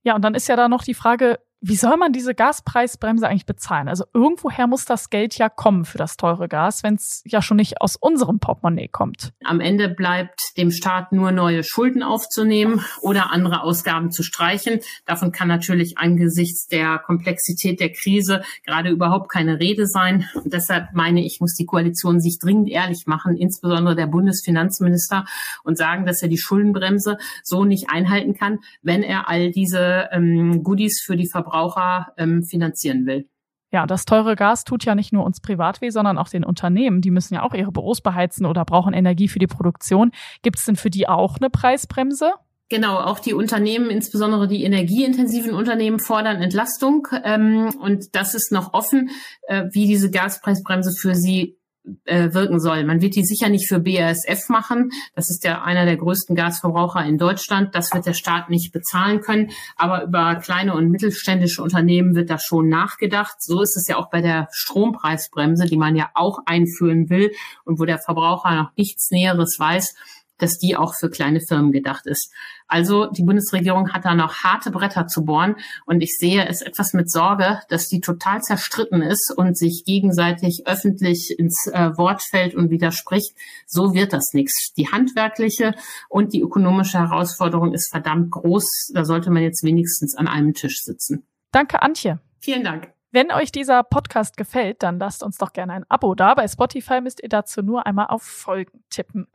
Ja, 0.03 0.15
und 0.15 0.23
dann 0.23 0.33
ist 0.33 0.47
ja 0.47 0.55
da 0.55 0.67
noch 0.67 0.83
die 0.83 0.93
Frage, 0.93 1.39
wie 1.63 1.75
soll 1.75 1.95
man 1.95 2.11
diese 2.11 2.33
Gaspreisbremse 2.33 3.27
eigentlich 3.27 3.45
bezahlen? 3.45 3.87
Also 3.87 4.05
irgendwoher 4.15 4.65
muss 4.65 4.85
das 4.85 5.11
Geld 5.11 5.37
ja 5.37 5.47
kommen 5.47 5.85
für 5.85 5.99
das 5.99 6.17
teure 6.17 6.47
Gas, 6.47 6.81
wenn 6.81 6.95
es 6.95 7.21
ja 7.23 7.43
schon 7.43 7.57
nicht 7.57 7.81
aus 7.81 7.95
unserem 7.95 8.39
Portemonnaie 8.39 8.87
kommt. 8.87 9.31
Am 9.43 9.59
Ende 9.59 9.87
bleibt 9.87 10.57
dem 10.57 10.71
Staat 10.71 11.11
nur 11.11 11.31
neue 11.31 11.63
Schulden 11.63 12.01
aufzunehmen 12.01 12.83
oder 13.01 13.31
andere 13.31 13.61
Ausgaben 13.61 14.09
zu 14.09 14.23
streichen. 14.23 14.79
Davon 15.05 15.31
kann 15.31 15.47
natürlich 15.47 15.99
angesichts 15.99 16.65
der 16.65 16.97
Komplexität 16.97 17.79
der 17.79 17.91
Krise 17.91 18.41
gerade 18.65 18.89
überhaupt 18.89 19.29
keine 19.31 19.59
Rede 19.59 19.85
sein. 19.85 20.27
Und 20.33 20.51
deshalb 20.53 20.93
meine 20.93 21.23
ich, 21.23 21.37
muss 21.41 21.53
die 21.53 21.67
Koalition 21.67 22.19
sich 22.19 22.39
dringend 22.39 22.69
ehrlich 22.69 23.03
machen, 23.05 23.37
insbesondere 23.37 23.95
der 23.95 24.07
Bundesfinanzminister, 24.07 25.25
und 25.63 25.77
sagen, 25.77 26.07
dass 26.07 26.23
er 26.23 26.27
die 26.27 26.39
Schuldenbremse 26.39 27.17
so 27.43 27.65
nicht 27.65 27.91
einhalten 27.91 28.33
kann, 28.33 28.59
wenn 28.81 29.03
er 29.03 29.29
all 29.29 29.51
diese 29.51 30.09
ähm, 30.11 30.63
Goodies 30.63 31.03
für 31.05 31.15
die 31.15 31.29
Verbraucher 31.29 31.50
Verbraucher 31.51 32.13
ähm, 32.17 32.43
finanzieren 32.43 33.05
will. 33.05 33.27
Ja, 33.73 33.85
das 33.85 34.03
teure 34.03 34.35
Gas 34.35 34.65
tut 34.65 34.83
ja 34.83 34.95
nicht 34.95 35.13
nur 35.13 35.23
uns 35.23 35.39
privat 35.39 35.79
weh, 35.79 35.91
sondern 35.91 36.17
auch 36.17 36.27
den 36.27 36.43
Unternehmen. 36.43 36.99
Die 36.99 37.11
müssen 37.11 37.35
ja 37.35 37.43
auch 37.43 37.53
ihre 37.53 37.71
Büros 37.71 38.01
beheizen 38.01 38.45
oder 38.45 38.65
brauchen 38.65 38.93
Energie 38.93 39.29
für 39.29 39.39
die 39.39 39.47
Produktion. 39.47 40.11
Gibt 40.41 40.59
es 40.59 40.65
denn 40.65 40.75
für 40.75 40.89
die 40.89 41.07
auch 41.07 41.37
eine 41.37 41.49
Preisbremse? 41.49 42.33
Genau, 42.67 42.99
auch 42.99 43.19
die 43.19 43.33
Unternehmen, 43.33 43.89
insbesondere 43.89 44.47
die 44.47 44.63
energieintensiven 44.63 45.53
Unternehmen, 45.53 45.99
fordern 45.99 46.41
Entlastung. 46.41 47.07
Ähm, 47.23 47.69
und 47.79 48.15
das 48.15 48.33
ist 48.33 48.51
noch 48.51 48.73
offen, 48.73 49.09
äh, 49.47 49.65
wie 49.71 49.87
diese 49.87 50.11
Gaspreisbremse 50.11 50.91
für 50.97 51.15
sie 51.15 51.57
äh, 52.05 52.33
wirken 52.33 52.59
soll. 52.59 52.83
Man 52.83 53.01
wird 53.01 53.15
die 53.15 53.25
sicher 53.25 53.49
nicht 53.49 53.67
für 53.67 53.79
BASF 53.79 54.49
machen. 54.49 54.91
Das 55.15 55.29
ist 55.29 55.43
ja 55.43 55.63
einer 55.63 55.85
der 55.85 55.97
größten 55.97 56.35
Gasverbraucher 56.35 57.03
in 57.05 57.17
Deutschland. 57.17 57.73
Das 57.73 57.93
wird 57.93 58.05
der 58.05 58.13
Staat 58.13 58.49
nicht 58.49 58.71
bezahlen 58.71 59.21
können. 59.21 59.51
Aber 59.75 60.03
über 60.03 60.35
kleine 60.35 60.73
und 60.73 60.89
mittelständische 60.89 61.63
Unternehmen 61.63 62.15
wird 62.15 62.29
da 62.29 62.37
schon 62.39 62.69
nachgedacht. 62.69 63.41
So 63.41 63.61
ist 63.61 63.75
es 63.77 63.87
ja 63.87 63.97
auch 63.97 64.09
bei 64.09 64.21
der 64.21 64.47
Strompreisbremse, 64.51 65.65
die 65.65 65.77
man 65.77 65.95
ja 65.95 66.09
auch 66.13 66.39
einführen 66.45 67.09
will 67.09 67.31
und 67.65 67.79
wo 67.79 67.85
der 67.85 67.99
Verbraucher 67.99 68.55
noch 68.55 68.71
nichts 68.75 69.09
Näheres 69.11 69.57
weiß 69.59 69.95
dass 70.41 70.57
die 70.57 70.75
auch 70.75 70.95
für 70.95 71.09
kleine 71.09 71.39
Firmen 71.39 71.71
gedacht 71.71 72.05
ist. 72.05 72.31
Also 72.67 73.07
die 73.07 73.23
Bundesregierung 73.23 73.93
hat 73.93 74.05
da 74.05 74.15
noch 74.15 74.43
harte 74.43 74.71
Bretter 74.71 75.07
zu 75.07 75.25
bohren 75.25 75.55
und 75.85 76.01
ich 76.01 76.17
sehe 76.17 76.47
es 76.47 76.61
etwas 76.61 76.93
mit 76.93 77.11
Sorge, 77.11 77.59
dass 77.69 77.87
die 77.87 78.01
total 78.01 78.41
zerstritten 78.41 79.01
ist 79.01 79.33
und 79.35 79.57
sich 79.57 79.83
gegenseitig 79.85 80.63
öffentlich 80.65 81.35
ins 81.37 81.67
äh, 81.67 81.97
Wort 81.97 82.21
fällt 82.21 82.55
und 82.55 82.69
widerspricht. 82.69 83.35
So 83.67 83.93
wird 83.93 84.13
das 84.13 84.33
nichts. 84.33 84.73
Die 84.73 84.87
handwerkliche 84.87 85.73
und 86.09 86.33
die 86.33 86.41
ökonomische 86.41 86.99
Herausforderung 86.99 87.73
ist 87.73 87.89
verdammt 87.89 88.31
groß. 88.31 88.91
Da 88.93 89.05
sollte 89.05 89.31
man 89.31 89.43
jetzt 89.43 89.63
wenigstens 89.63 90.15
an 90.15 90.27
einem 90.27 90.53
Tisch 90.53 90.81
sitzen. 90.81 91.25
Danke, 91.51 91.81
Antje. 91.81 92.19
Vielen 92.39 92.63
Dank. 92.63 92.93
Wenn 93.13 93.29
euch 93.31 93.51
dieser 93.51 93.83
Podcast 93.83 94.37
gefällt, 94.37 94.83
dann 94.83 94.97
lasst 94.97 95.21
uns 95.21 95.37
doch 95.37 95.51
gerne 95.51 95.73
ein 95.73 95.85
Abo 95.89 96.15
da. 96.15 96.33
Bei 96.33 96.47
Spotify 96.47 97.01
müsst 97.01 97.21
ihr 97.21 97.27
dazu 97.27 97.61
nur 97.61 97.85
einmal 97.85 98.07
auf 98.07 98.23
Folgen 98.23 98.83
tippen. 98.89 99.27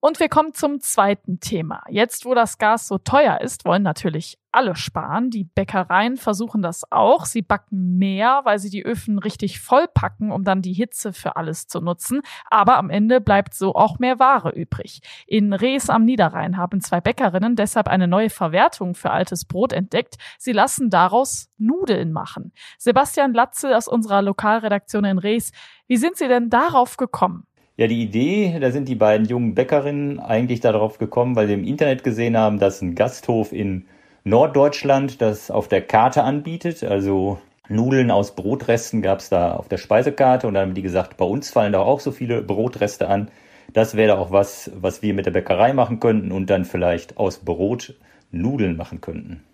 Und 0.00 0.20
wir 0.20 0.28
kommen 0.28 0.54
zum 0.54 0.78
zweiten 0.78 1.40
Thema. 1.40 1.82
Jetzt, 1.88 2.24
wo 2.24 2.32
das 2.32 2.58
Gas 2.58 2.86
so 2.86 2.98
teuer 2.98 3.40
ist, 3.40 3.64
wollen 3.64 3.82
natürlich 3.82 4.38
alle 4.52 4.76
sparen. 4.76 5.30
Die 5.30 5.42
Bäckereien 5.42 6.16
versuchen 6.16 6.62
das 6.62 6.84
auch. 6.92 7.26
Sie 7.26 7.42
backen 7.42 7.98
mehr, 7.98 8.42
weil 8.44 8.60
sie 8.60 8.70
die 8.70 8.84
Öfen 8.84 9.18
richtig 9.18 9.60
vollpacken, 9.60 10.30
um 10.30 10.44
dann 10.44 10.62
die 10.62 10.72
Hitze 10.72 11.12
für 11.12 11.34
alles 11.34 11.66
zu 11.66 11.80
nutzen. 11.80 12.22
Aber 12.48 12.76
am 12.76 12.90
Ende 12.90 13.20
bleibt 13.20 13.54
so 13.54 13.74
auch 13.74 13.98
mehr 13.98 14.20
Ware 14.20 14.50
übrig. 14.50 15.00
In 15.26 15.52
Rees 15.52 15.90
am 15.90 16.04
Niederrhein 16.04 16.56
haben 16.56 16.80
zwei 16.80 17.00
Bäckerinnen 17.00 17.56
deshalb 17.56 17.88
eine 17.88 18.06
neue 18.06 18.30
Verwertung 18.30 18.94
für 18.94 19.10
altes 19.10 19.46
Brot 19.46 19.72
entdeckt. 19.72 20.14
Sie 20.38 20.52
lassen 20.52 20.90
daraus 20.90 21.50
Nudeln 21.58 22.12
machen. 22.12 22.52
Sebastian 22.78 23.34
Latze 23.34 23.76
aus 23.76 23.88
unserer 23.88 24.22
Lokalredaktion 24.22 25.04
in 25.04 25.18
Rees. 25.18 25.50
Wie 25.88 25.96
sind 25.96 26.16
Sie 26.16 26.28
denn 26.28 26.50
darauf 26.50 26.96
gekommen? 26.96 27.47
Ja, 27.78 27.86
die 27.86 28.02
Idee, 28.02 28.58
da 28.60 28.72
sind 28.72 28.88
die 28.88 28.96
beiden 28.96 29.28
jungen 29.28 29.54
Bäckerinnen 29.54 30.18
eigentlich 30.18 30.58
darauf 30.58 30.98
gekommen, 30.98 31.36
weil 31.36 31.46
sie 31.46 31.54
im 31.54 31.62
Internet 31.62 32.02
gesehen 32.02 32.36
haben, 32.36 32.58
dass 32.58 32.82
ein 32.82 32.96
Gasthof 32.96 33.52
in 33.52 33.86
Norddeutschland 34.24 35.22
das 35.22 35.48
auf 35.52 35.68
der 35.68 35.82
Karte 35.82 36.24
anbietet. 36.24 36.82
Also 36.82 37.38
Nudeln 37.68 38.10
aus 38.10 38.34
Brotresten 38.34 39.00
gab 39.00 39.20
es 39.20 39.28
da 39.28 39.52
auf 39.52 39.68
der 39.68 39.76
Speisekarte 39.76 40.48
und 40.48 40.54
dann 40.54 40.70
haben 40.70 40.74
die 40.74 40.82
gesagt, 40.82 41.18
bei 41.18 41.24
uns 41.24 41.52
fallen 41.52 41.72
da 41.72 41.78
auch 41.78 42.00
so 42.00 42.10
viele 42.10 42.42
Brotreste 42.42 43.06
an. 43.06 43.30
Das 43.72 43.94
wäre 43.94 44.18
auch 44.18 44.32
was, 44.32 44.72
was 44.74 45.00
wir 45.02 45.14
mit 45.14 45.26
der 45.26 45.30
Bäckerei 45.30 45.72
machen 45.72 46.00
könnten 46.00 46.32
und 46.32 46.50
dann 46.50 46.64
vielleicht 46.64 47.16
aus 47.16 47.38
Brot 47.38 47.94
Nudeln 48.32 48.76
machen 48.76 49.00
könnten. 49.00 49.44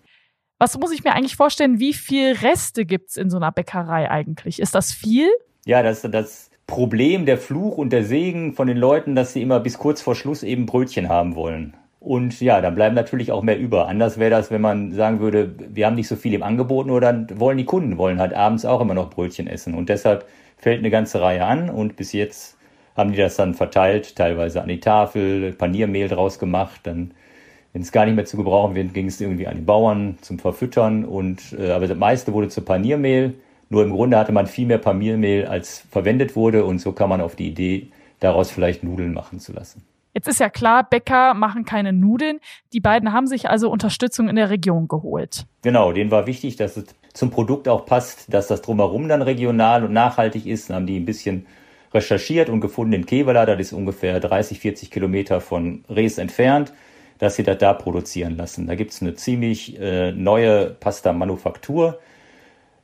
Was 0.57 0.75
muss 0.79 0.91
ich 0.91 1.03
mir 1.03 1.13
eigentlich 1.13 1.35
vorstellen, 1.35 1.79
wie 1.79 1.93
viel 1.93 2.31
Reste 2.31 2.87
gibt's 2.87 3.17
in 3.17 3.29
so 3.29 3.37
einer 3.37 3.51
Bäckerei 3.51 4.09
eigentlich? 4.09 4.59
Ist 4.59 4.73
das 4.73 4.91
viel? 4.91 5.29
Ja, 5.67 5.83
das, 5.83 6.01
das 6.01 6.49
Problem, 6.67 7.25
der 7.25 7.37
Fluch 7.37 7.77
und 7.77 7.91
der 7.93 8.03
Segen 8.03 8.53
von 8.53 8.67
den 8.67 8.77
Leuten, 8.77 9.15
dass 9.15 9.33
sie 9.33 9.41
immer 9.41 9.59
bis 9.59 9.77
kurz 9.77 10.01
vor 10.01 10.15
Schluss 10.15 10.43
eben 10.43 10.65
Brötchen 10.65 11.09
haben 11.09 11.35
wollen. 11.35 11.75
Und 11.99 12.39
ja, 12.39 12.61
dann 12.61 12.75
bleiben 12.75 12.95
natürlich 12.95 13.31
auch 13.31 13.41
mehr 13.41 13.57
über. 13.57 13.87
Anders 13.87 14.19
wäre 14.19 14.31
das, 14.31 14.51
wenn 14.51 14.61
man 14.61 14.91
sagen 14.91 15.19
würde, 15.19 15.55
wir 15.73 15.85
haben 15.85 15.95
nicht 15.95 16.07
so 16.07 16.15
viel 16.15 16.33
im 16.33 16.43
Angebot, 16.43 16.85
nur 16.87 17.01
dann 17.01 17.27
wollen 17.39 17.57
die 17.57 17.65
Kunden 17.65 17.97
wollen 17.97 18.19
halt 18.19 18.33
abends 18.33 18.65
auch 18.65 18.81
immer 18.81 18.93
noch 18.93 19.09
Brötchen 19.09 19.47
essen. 19.47 19.73
Und 19.73 19.89
deshalb 19.89 20.25
fällt 20.57 20.79
eine 20.79 20.91
ganze 20.91 21.21
Reihe 21.21 21.43
an 21.43 21.69
und 21.69 21.95
bis 21.95 22.13
jetzt 22.13 22.57
haben 22.95 23.11
die 23.11 23.17
das 23.17 23.35
dann 23.35 23.53
verteilt, 23.53 24.15
teilweise 24.15 24.61
an 24.61 24.67
die 24.67 24.79
Tafel, 24.79 25.53
Paniermehl 25.53 26.07
draus 26.07 26.39
gemacht, 26.39 26.81
dann 26.83 27.11
wenn 27.73 27.81
es 27.81 27.91
gar 27.91 28.05
nicht 28.05 28.15
mehr 28.15 28.23
zu 28.23 28.37
gebrauchen 28.37 28.73
wird, 28.73 28.93
ging 28.93 29.07
es 29.07 29.19
irgendwie 29.19 29.47
an 29.47 29.57
die 29.57 29.61
Bauern 29.61 30.17
zum 30.21 30.39
Verfüttern 30.39 31.03
und 31.03 31.53
äh, 31.59 31.71
aber 31.71 31.87
das 31.87 31.97
meiste 31.97 32.31
wurde 32.31 32.47
zu 32.47 32.61
Paniermehl 32.61 33.33
nur 33.69 33.83
im 33.83 33.91
Grunde 33.91 34.17
hatte 34.17 34.31
man 34.31 34.47
viel 34.47 34.67
mehr 34.67 34.77
Palmiermehl, 34.77 35.45
als 35.45 35.85
verwendet 35.91 36.35
wurde 36.35 36.65
und 36.65 36.79
so 36.79 36.91
kam 36.91 37.09
man 37.09 37.21
auf 37.21 37.35
die 37.35 37.47
Idee, 37.47 37.87
daraus 38.19 38.51
vielleicht 38.51 38.83
Nudeln 38.83 39.13
machen 39.13 39.39
zu 39.39 39.53
lassen. 39.53 39.83
Jetzt 40.13 40.29
ist 40.29 40.39
ja 40.39 40.49
klar, 40.49 40.87
Bäcker 40.89 41.33
machen 41.33 41.65
keine 41.65 41.91
Nudeln. 41.91 42.39
Die 42.71 42.79
beiden 42.79 43.11
haben 43.11 43.27
sich 43.27 43.49
also 43.49 43.69
Unterstützung 43.69 44.29
in 44.29 44.37
der 44.37 44.49
Region 44.49 44.87
geholt. 44.87 45.45
Genau, 45.61 45.91
denen 45.91 46.09
war 46.09 46.25
wichtig, 46.25 46.55
dass 46.55 46.77
es 46.77 46.85
zum 47.13 47.31
Produkt 47.31 47.67
auch 47.67 47.85
passt, 47.85 48.33
dass 48.33 48.47
das 48.47 48.61
drumherum 48.61 49.09
dann 49.09 49.21
regional 49.21 49.83
und 49.83 49.91
nachhaltig 49.91 50.45
ist. 50.45 50.69
Dann 50.69 50.77
haben 50.77 50.87
die 50.87 50.97
ein 50.97 51.05
bisschen 51.05 51.45
recherchiert 51.93 52.49
und 52.49 52.61
gefunden 52.61 52.93
in 52.93 53.05
Kevela, 53.05 53.45
das 53.45 53.59
ist 53.59 53.73
ungefähr 53.73 54.21
30, 54.21 54.59
40 54.59 54.91
Kilometer 54.91 55.41
von 55.41 55.83
Rees 55.89 56.17
entfernt. 56.17 56.71
dass 57.17 57.37
sie 57.37 57.43
das 57.43 57.57
da 57.59 57.71
produzieren 57.73 58.35
lassen. 58.35 58.67
Da 58.67 58.75
gibt 58.75 58.91
es 58.91 59.01
eine 59.01 59.15
ziemlich 59.15 59.79
äh, 59.79 60.11
neue 60.11 60.65
Pasta-Manufaktur. 60.71 61.97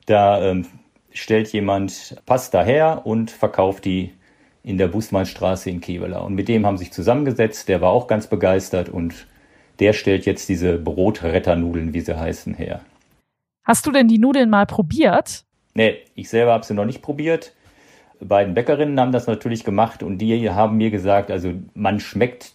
Da 0.06 0.42
ähm, 0.42 0.66
stellt 1.12 1.50
jemand 1.50 2.16
Pasta 2.26 2.64
her 2.64 3.02
und 3.06 3.32
verkauft 3.32 3.86
die 3.86 4.14
in 4.64 4.78
der 4.78 4.88
Bußmannstraße 4.88 5.70
in 5.70 5.82
Kevela. 5.82 6.20
Und 6.20 6.36
mit 6.36 6.48
dem 6.48 6.66
haben 6.66 6.78
sich 6.78 6.92
zusammengesetzt, 6.92 7.68
der 7.68 7.82
war 7.82 7.92
auch 7.92 8.08
ganz 8.08 8.28
begeistert 8.28 8.90
und 8.90 9.28
der 9.80 9.94
stellt 9.94 10.26
jetzt 10.26 10.50
diese 10.50 10.78
Brotretternudeln, 10.78 11.94
wie 11.94 12.02
sie 12.02 12.20
heißen, 12.20 12.54
her. 12.54 12.82
Hast 13.64 13.86
du 13.86 13.92
denn 13.92 14.08
die 14.08 14.20
Nudeln 14.20 14.50
mal 14.50 14.66
probiert? 14.66 15.44
Nee, 15.74 16.00
ich 16.16 16.30
selber 16.30 16.54
habe 16.54 16.66
sie 16.66 16.74
noch 16.74 16.86
nicht 16.86 17.02
probiert. 17.02 17.54
Beiden 18.20 18.54
Bäckerinnen 18.54 19.00
haben 19.00 19.12
das 19.12 19.26
natürlich 19.26 19.64
gemacht 19.64 20.04
und 20.04 20.20
die 20.20 20.50
haben 20.50 20.78
mir 20.78 20.92
gesagt, 20.92 21.32
also 21.32 21.54
man 21.74 22.00
schmeckt 22.00 22.54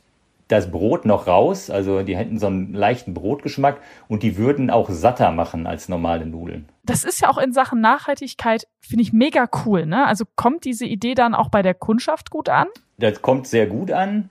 das 0.49 0.71
Brot 0.71 1.05
noch 1.05 1.27
raus, 1.27 1.71
also 1.71 2.03
die 2.03 2.17
hätten 2.17 2.39
so 2.39 2.47
einen 2.47 2.73
leichten 2.73 3.15
Brotgeschmack 3.15 3.81
und 4.09 4.23
die 4.23 4.37
würden 4.37 4.71
auch 4.71 4.89
satter 4.91 5.33
machen 5.33 5.67
als 5.67 5.89
normale 5.89 6.25
Nudeln. 6.25 6.69
Das 6.85 7.03
ist 7.03 7.21
ja 7.21 7.29
auch 7.29 7.39
in 7.39 7.53
Sachen 7.53 7.81
Nachhaltigkeit, 7.81 8.69
finde 8.81 9.03
ich 9.03 9.13
mega 9.13 9.49
cool, 9.65 9.87
ne? 9.87 10.07
Also 10.07 10.25
kommt 10.37 10.65
diese 10.65 10.87
Idee 10.87 11.15
dann 11.15 11.35
auch 11.35 11.49
bei 11.49 11.63
der 11.63 11.75
Kundschaft 11.75 12.31
gut 12.31 12.49
an? 12.49 12.69
Das 12.99 13.23
kommt 13.23 13.49
sehr 13.49 13.67
gut 13.67 13.91
an. 13.91 14.31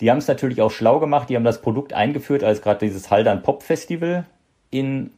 Die 0.00 0.10
haben 0.10 0.18
es 0.18 0.28
natürlich 0.28 0.62
auch 0.62 0.70
schlau 0.70 0.98
gemacht, 0.98 1.28
die 1.28 1.36
haben 1.36 1.44
das 1.44 1.60
Produkt 1.60 1.92
eingeführt, 1.92 2.42
als 2.42 2.62
gerade 2.62 2.86
dieses 2.86 3.10
Haldern 3.10 3.42
Pop 3.42 3.62
Festival 3.62 4.24
in 4.70 5.10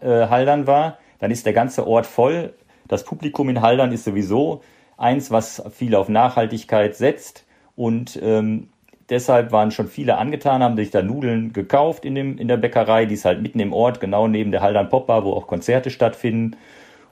äh, 0.00 0.28
Haldern 0.28 0.66
war. 0.66 0.96
Dann 1.18 1.30
ist 1.30 1.44
der 1.44 1.52
ganze 1.52 1.86
Ort 1.86 2.06
voll. 2.06 2.54
Das 2.88 3.04
Publikum 3.04 3.50
in 3.50 3.60
Haldern 3.60 3.92
ist 3.92 4.04
sowieso 4.04 4.62
eins, 4.96 5.30
was 5.30 5.62
viel 5.70 5.94
auf 5.94 6.08
Nachhaltigkeit 6.08 6.96
setzt 6.96 7.44
und 7.76 8.18
ähm, 8.22 8.68
deshalb 9.08 9.52
waren 9.52 9.70
schon 9.70 9.88
viele 9.88 10.18
angetan, 10.18 10.62
haben 10.62 10.76
sich 10.76 10.90
da 10.90 11.02
Nudeln 11.02 11.52
gekauft 11.52 12.04
in, 12.04 12.14
dem, 12.14 12.38
in 12.38 12.48
der 12.48 12.56
Bäckerei, 12.56 13.06
die 13.06 13.14
ist 13.14 13.24
halt 13.24 13.42
mitten 13.42 13.60
im 13.60 13.72
Ort, 13.72 14.00
genau 14.00 14.28
neben 14.28 14.50
der 14.50 14.62
Haldern 14.62 14.88
Popbar, 14.88 15.24
wo 15.24 15.32
auch 15.32 15.46
Konzerte 15.46 15.90
stattfinden. 15.90 16.56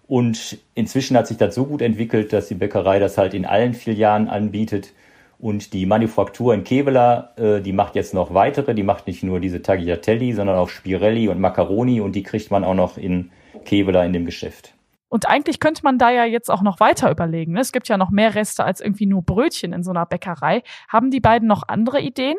Und 0.06 0.58
inzwischen 0.74 1.16
hat 1.16 1.28
sich 1.28 1.36
das 1.36 1.54
so 1.54 1.66
gut 1.66 1.82
entwickelt, 1.82 2.32
dass 2.32 2.48
die 2.48 2.56
Bäckerei 2.56 2.98
das 2.98 3.16
halt 3.16 3.32
in 3.32 3.46
allen 3.46 3.74
Filialen 3.74 4.28
anbietet. 4.28 4.92
Und 5.38 5.72
die 5.72 5.86
Manufaktur 5.86 6.52
in 6.52 6.64
Kevela, 6.64 7.32
äh, 7.36 7.60
die 7.60 7.72
macht 7.72 7.94
jetzt 7.94 8.12
noch 8.12 8.34
weitere. 8.34 8.74
Die 8.74 8.82
macht 8.82 9.06
nicht 9.06 9.22
nur 9.22 9.40
diese 9.40 9.62
Tagliatelli, 9.62 10.32
sondern 10.32 10.56
auch 10.56 10.68
Spirelli 10.68 11.28
und 11.28 11.40
Macaroni. 11.40 12.00
Und 12.00 12.16
die 12.16 12.24
kriegt 12.24 12.50
man 12.50 12.64
auch 12.64 12.74
noch 12.74 12.98
in 12.98 13.30
Kevela 13.64 14.04
in 14.04 14.12
dem 14.12 14.26
Geschäft. 14.26 14.74
Und 15.10 15.28
eigentlich 15.28 15.58
könnte 15.58 15.82
man 15.82 15.98
da 15.98 16.10
ja 16.10 16.24
jetzt 16.24 16.50
auch 16.50 16.62
noch 16.62 16.78
weiter 16.78 17.10
überlegen. 17.10 17.52
Ne? 17.52 17.60
Es 17.60 17.72
gibt 17.72 17.88
ja 17.88 17.98
noch 17.98 18.10
mehr 18.10 18.36
Reste 18.36 18.64
als 18.64 18.80
irgendwie 18.80 19.06
nur 19.06 19.22
Brötchen 19.22 19.72
in 19.72 19.82
so 19.82 19.90
einer 19.90 20.06
Bäckerei. 20.06 20.62
Haben 20.88 21.10
die 21.10 21.20
beiden 21.20 21.48
noch 21.48 21.64
andere 21.66 22.00
Ideen? 22.00 22.36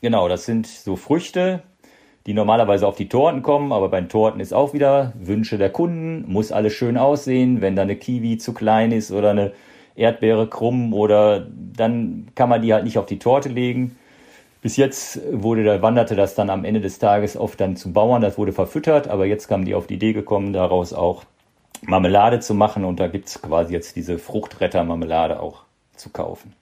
Genau, 0.00 0.28
das 0.28 0.46
sind 0.46 0.68
so 0.68 0.94
Früchte, 0.94 1.64
die 2.26 2.32
normalerweise 2.32 2.86
auf 2.86 2.94
die 2.94 3.08
Torten 3.08 3.42
kommen, 3.42 3.72
aber 3.72 3.88
bei 3.88 4.00
den 4.00 4.08
Torten 4.08 4.40
ist 4.40 4.54
auch 4.54 4.72
wieder 4.72 5.12
Wünsche 5.18 5.58
der 5.58 5.70
Kunden, 5.70 6.24
muss 6.32 6.52
alles 6.52 6.72
schön 6.74 6.96
aussehen. 6.96 7.60
Wenn 7.60 7.74
da 7.74 7.82
eine 7.82 7.96
Kiwi 7.96 8.38
zu 8.38 8.54
klein 8.54 8.92
ist 8.92 9.10
oder 9.10 9.30
eine 9.30 9.52
Erdbeere 9.96 10.46
krumm 10.46 10.94
oder 10.94 11.44
dann 11.76 12.28
kann 12.36 12.48
man 12.48 12.62
die 12.62 12.72
halt 12.72 12.84
nicht 12.84 12.98
auf 12.98 13.06
die 13.06 13.18
Torte 13.18 13.48
legen. 13.48 13.96
Bis 14.60 14.76
jetzt 14.76 15.20
wurde 15.32 15.82
wanderte 15.82 16.14
das 16.14 16.36
dann 16.36 16.50
am 16.50 16.64
Ende 16.64 16.80
des 16.80 17.00
Tages 17.00 17.36
oft 17.36 17.60
dann 17.60 17.74
zu 17.74 17.92
Bauern, 17.92 18.22
das 18.22 18.38
wurde 18.38 18.52
verfüttert, 18.52 19.08
aber 19.08 19.26
jetzt 19.26 19.48
kamen 19.48 19.64
die 19.64 19.74
auf 19.74 19.88
die 19.88 19.94
Idee 19.94 20.12
gekommen, 20.12 20.52
daraus 20.52 20.92
auch 20.92 21.24
Marmelade 21.82 22.40
zu 22.40 22.54
machen 22.54 22.84
und 22.84 23.00
da 23.00 23.08
gibt 23.08 23.28
es 23.28 23.42
quasi 23.42 23.72
jetzt 23.72 23.96
diese 23.96 24.18
Fruchtretter-Marmelade 24.18 25.40
auch 25.40 25.64
zu 25.96 26.10
kaufen. 26.10 26.54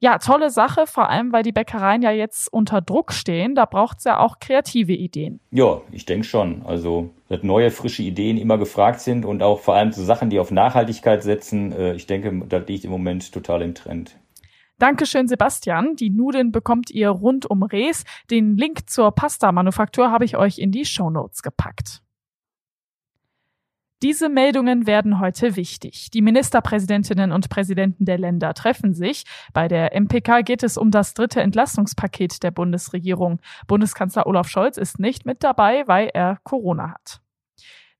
Ja, 0.00 0.18
tolle 0.18 0.50
Sache, 0.50 0.86
vor 0.86 1.08
allem 1.10 1.32
weil 1.32 1.42
die 1.42 1.50
Bäckereien 1.50 2.02
ja 2.02 2.12
jetzt 2.12 2.52
unter 2.52 2.80
Druck 2.80 3.12
stehen. 3.12 3.56
Da 3.56 3.64
braucht 3.64 3.98
es 3.98 4.04
ja 4.04 4.20
auch 4.20 4.38
kreative 4.38 4.92
Ideen. 4.92 5.40
Ja, 5.50 5.80
ich 5.90 6.04
denke 6.04 6.24
schon. 6.24 6.62
Also, 6.64 7.10
dass 7.28 7.42
neue, 7.42 7.72
frische 7.72 8.04
Ideen 8.04 8.38
immer 8.38 8.58
gefragt 8.58 9.00
sind 9.00 9.24
und 9.24 9.42
auch 9.42 9.58
vor 9.58 9.74
allem 9.74 9.90
so 9.90 10.04
Sachen, 10.04 10.30
die 10.30 10.38
auf 10.38 10.52
Nachhaltigkeit 10.52 11.24
setzen, 11.24 11.72
äh, 11.72 11.94
ich 11.94 12.06
denke, 12.06 12.46
das 12.48 12.68
liegt 12.68 12.84
im 12.84 12.92
Moment 12.92 13.32
total 13.32 13.60
im 13.62 13.74
Trend. 13.74 14.16
Dankeschön, 14.78 15.26
Sebastian. 15.26 15.96
Die 15.96 16.10
Nudeln 16.10 16.52
bekommt 16.52 16.92
ihr 16.92 17.08
rund 17.08 17.50
um 17.50 17.64
Rees. 17.64 18.04
Den 18.30 18.56
Link 18.56 18.88
zur 18.88 19.10
Pasta-Manufaktur 19.10 20.12
habe 20.12 20.24
ich 20.24 20.36
euch 20.36 20.58
in 20.58 20.70
die 20.70 20.84
Show 20.84 21.10
Notes 21.10 21.42
gepackt. 21.42 22.02
Diese 24.00 24.28
Meldungen 24.28 24.86
werden 24.86 25.18
heute 25.18 25.56
wichtig. 25.56 26.10
Die 26.12 26.22
Ministerpräsidentinnen 26.22 27.32
und 27.32 27.48
Präsidenten 27.48 28.04
der 28.04 28.16
Länder 28.16 28.54
treffen 28.54 28.94
sich. 28.94 29.24
Bei 29.52 29.66
der 29.66 29.92
MPK 29.92 30.42
geht 30.42 30.62
es 30.62 30.76
um 30.76 30.92
das 30.92 31.14
dritte 31.14 31.40
Entlastungspaket 31.40 32.44
der 32.44 32.52
Bundesregierung. 32.52 33.40
Bundeskanzler 33.66 34.28
Olaf 34.28 34.48
Scholz 34.48 34.76
ist 34.76 35.00
nicht 35.00 35.26
mit 35.26 35.42
dabei, 35.42 35.82
weil 35.86 36.10
er 36.14 36.38
Corona 36.44 36.92
hat. 36.92 37.20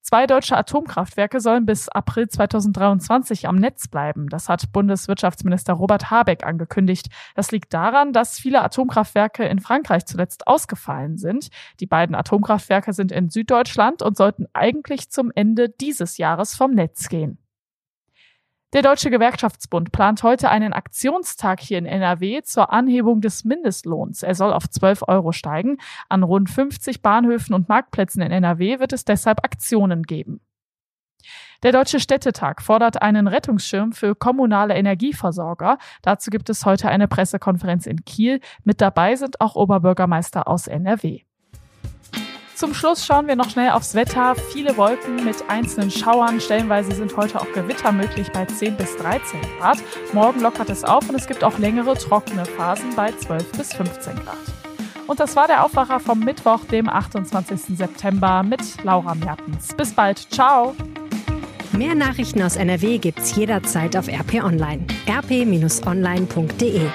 Zwei 0.08 0.26
deutsche 0.26 0.56
Atomkraftwerke 0.56 1.38
sollen 1.38 1.66
bis 1.66 1.90
April 1.90 2.28
2023 2.28 3.46
am 3.46 3.56
Netz 3.56 3.88
bleiben. 3.88 4.30
Das 4.30 4.48
hat 4.48 4.72
Bundeswirtschaftsminister 4.72 5.74
Robert 5.74 6.10
Habeck 6.10 6.46
angekündigt. 6.46 7.08
Das 7.34 7.50
liegt 7.50 7.74
daran, 7.74 8.14
dass 8.14 8.38
viele 8.38 8.62
Atomkraftwerke 8.62 9.44
in 9.44 9.60
Frankreich 9.60 10.06
zuletzt 10.06 10.46
ausgefallen 10.46 11.18
sind. 11.18 11.50
Die 11.80 11.86
beiden 11.86 12.14
Atomkraftwerke 12.14 12.94
sind 12.94 13.12
in 13.12 13.28
Süddeutschland 13.28 14.00
und 14.00 14.16
sollten 14.16 14.46
eigentlich 14.54 15.10
zum 15.10 15.30
Ende 15.34 15.68
dieses 15.68 16.16
Jahres 16.16 16.56
vom 16.56 16.70
Netz 16.70 17.10
gehen. 17.10 17.36
Der 18.74 18.82
Deutsche 18.82 19.08
Gewerkschaftsbund 19.08 19.92
plant 19.92 20.22
heute 20.22 20.50
einen 20.50 20.74
Aktionstag 20.74 21.60
hier 21.60 21.78
in 21.78 21.86
NRW 21.86 22.42
zur 22.42 22.70
Anhebung 22.70 23.22
des 23.22 23.46
Mindestlohns. 23.46 24.22
Er 24.22 24.34
soll 24.34 24.52
auf 24.52 24.68
12 24.68 25.04
Euro 25.08 25.32
steigen. 25.32 25.78
An 26.10 26.22
rund 26.22 26.50
50 26.50 27.00
Bahnhöfen 27.00 27.54
und 27.54 27.70
Marktplätzen 27.70 28.20
in 28.20 28.30
NRW 28.30 28.78
wird 28.78 28.92
es 28.92 29.06
deshalb 29.06 29.42
Aktionen 29.42 30.02
geben. 30.02 30.42
Der 31.62 31.72
Deutsche 31.72 31.98
Städtetag 31.98 32.60
fordert 32.60 33.00
einen 33.00 33.26
Rettungsschirm 33.26 33.92
für 33.92 34.14
kommunale 34.14 34.74
Energieversorger. 34.74 35.78
Dazu 36.02 36.28
gibt 36.30 36.50
es 36.50 36.66
heute 36.66 36.90
eine 36.90 37.08
Pressekonferenz 37.08 37.86
in 37.86 38.04
Kiel. 38.04 38.38
Mit 38.64 38.82
dabei 38.82 39.16
sind 39.16 39.40
auch 39.40 39.56
Oberbürgermeister 39.56 40.46
aus 40.46 40.66
NRW. 40.66 41.22
Zum 42.58 42.74
Schluss 42.74 43.06
schauen 43.06 43.28
wir 43.28 43.36
noch 43.36 43.50
schnell 43.50 43.70
aufs 43.70 43.94
Wetter. 43.94 44.34
Viele 44.52 44.76
Wolken 44.76 45.24
mit 45.24 45.48
einzelnen 45.48 45.92
Schauern. 45.92 46.40
Stellenweise 46.40 46.92
sind 46.92 47.16
heute 47.16 47.40
auch 47.40 47.46
Gewitter 47.52 47.92
möglich 47.92 48.32
bei 48.32 48.46
10 48.46 48.76
bis 48.76 48.96
13 48.96 49.40
Grad. 49.60 49.78
Morgen 50.12 50.40
lockert 50.40 50.68
es 50.68 50.82
auf 50.82 51.08
und 51.08 51.14
es 51.14 51.28
gibt 51.28 51.44
auch 51.44 51.56
längere 51.60 51.96
trockene 51.96 52.44
Phasen 52.44 52.96
bei 52.96 53.12
12 53.12 53.52
bis 53.52 53.74
15 53.74 54.16
Grad. 54.16 54.36
Und 55.06 55.20
das 55.20 55.36
war 55.36 55.46
der 55.46 55.64
Aufwacher 55.64 56.00
vom 56.00 56.18
Mittwoch, 56.18 56.64
dem 56.64 56.88
28. 56.88 57.78
September 57.78 58.42
mit 58.42 58.82
Laura 58.82 59.14
Mertens. 59.14 59.72
Bis 59.76 59.92
bald. 59.92 60.18
Ciao. 60.32 60.74
Mehr 61.70 61.94
Nachrichten 61.94 62.42
aus 62.42 62.56
NRW 62.56 62.98
gibt's 62.98 63.36
jederzeit 63.36 63.96
auf 63.96 64.08
RP 64.08 64.42
Online. 64.42 64.84
rp-online.de 65.08 66.90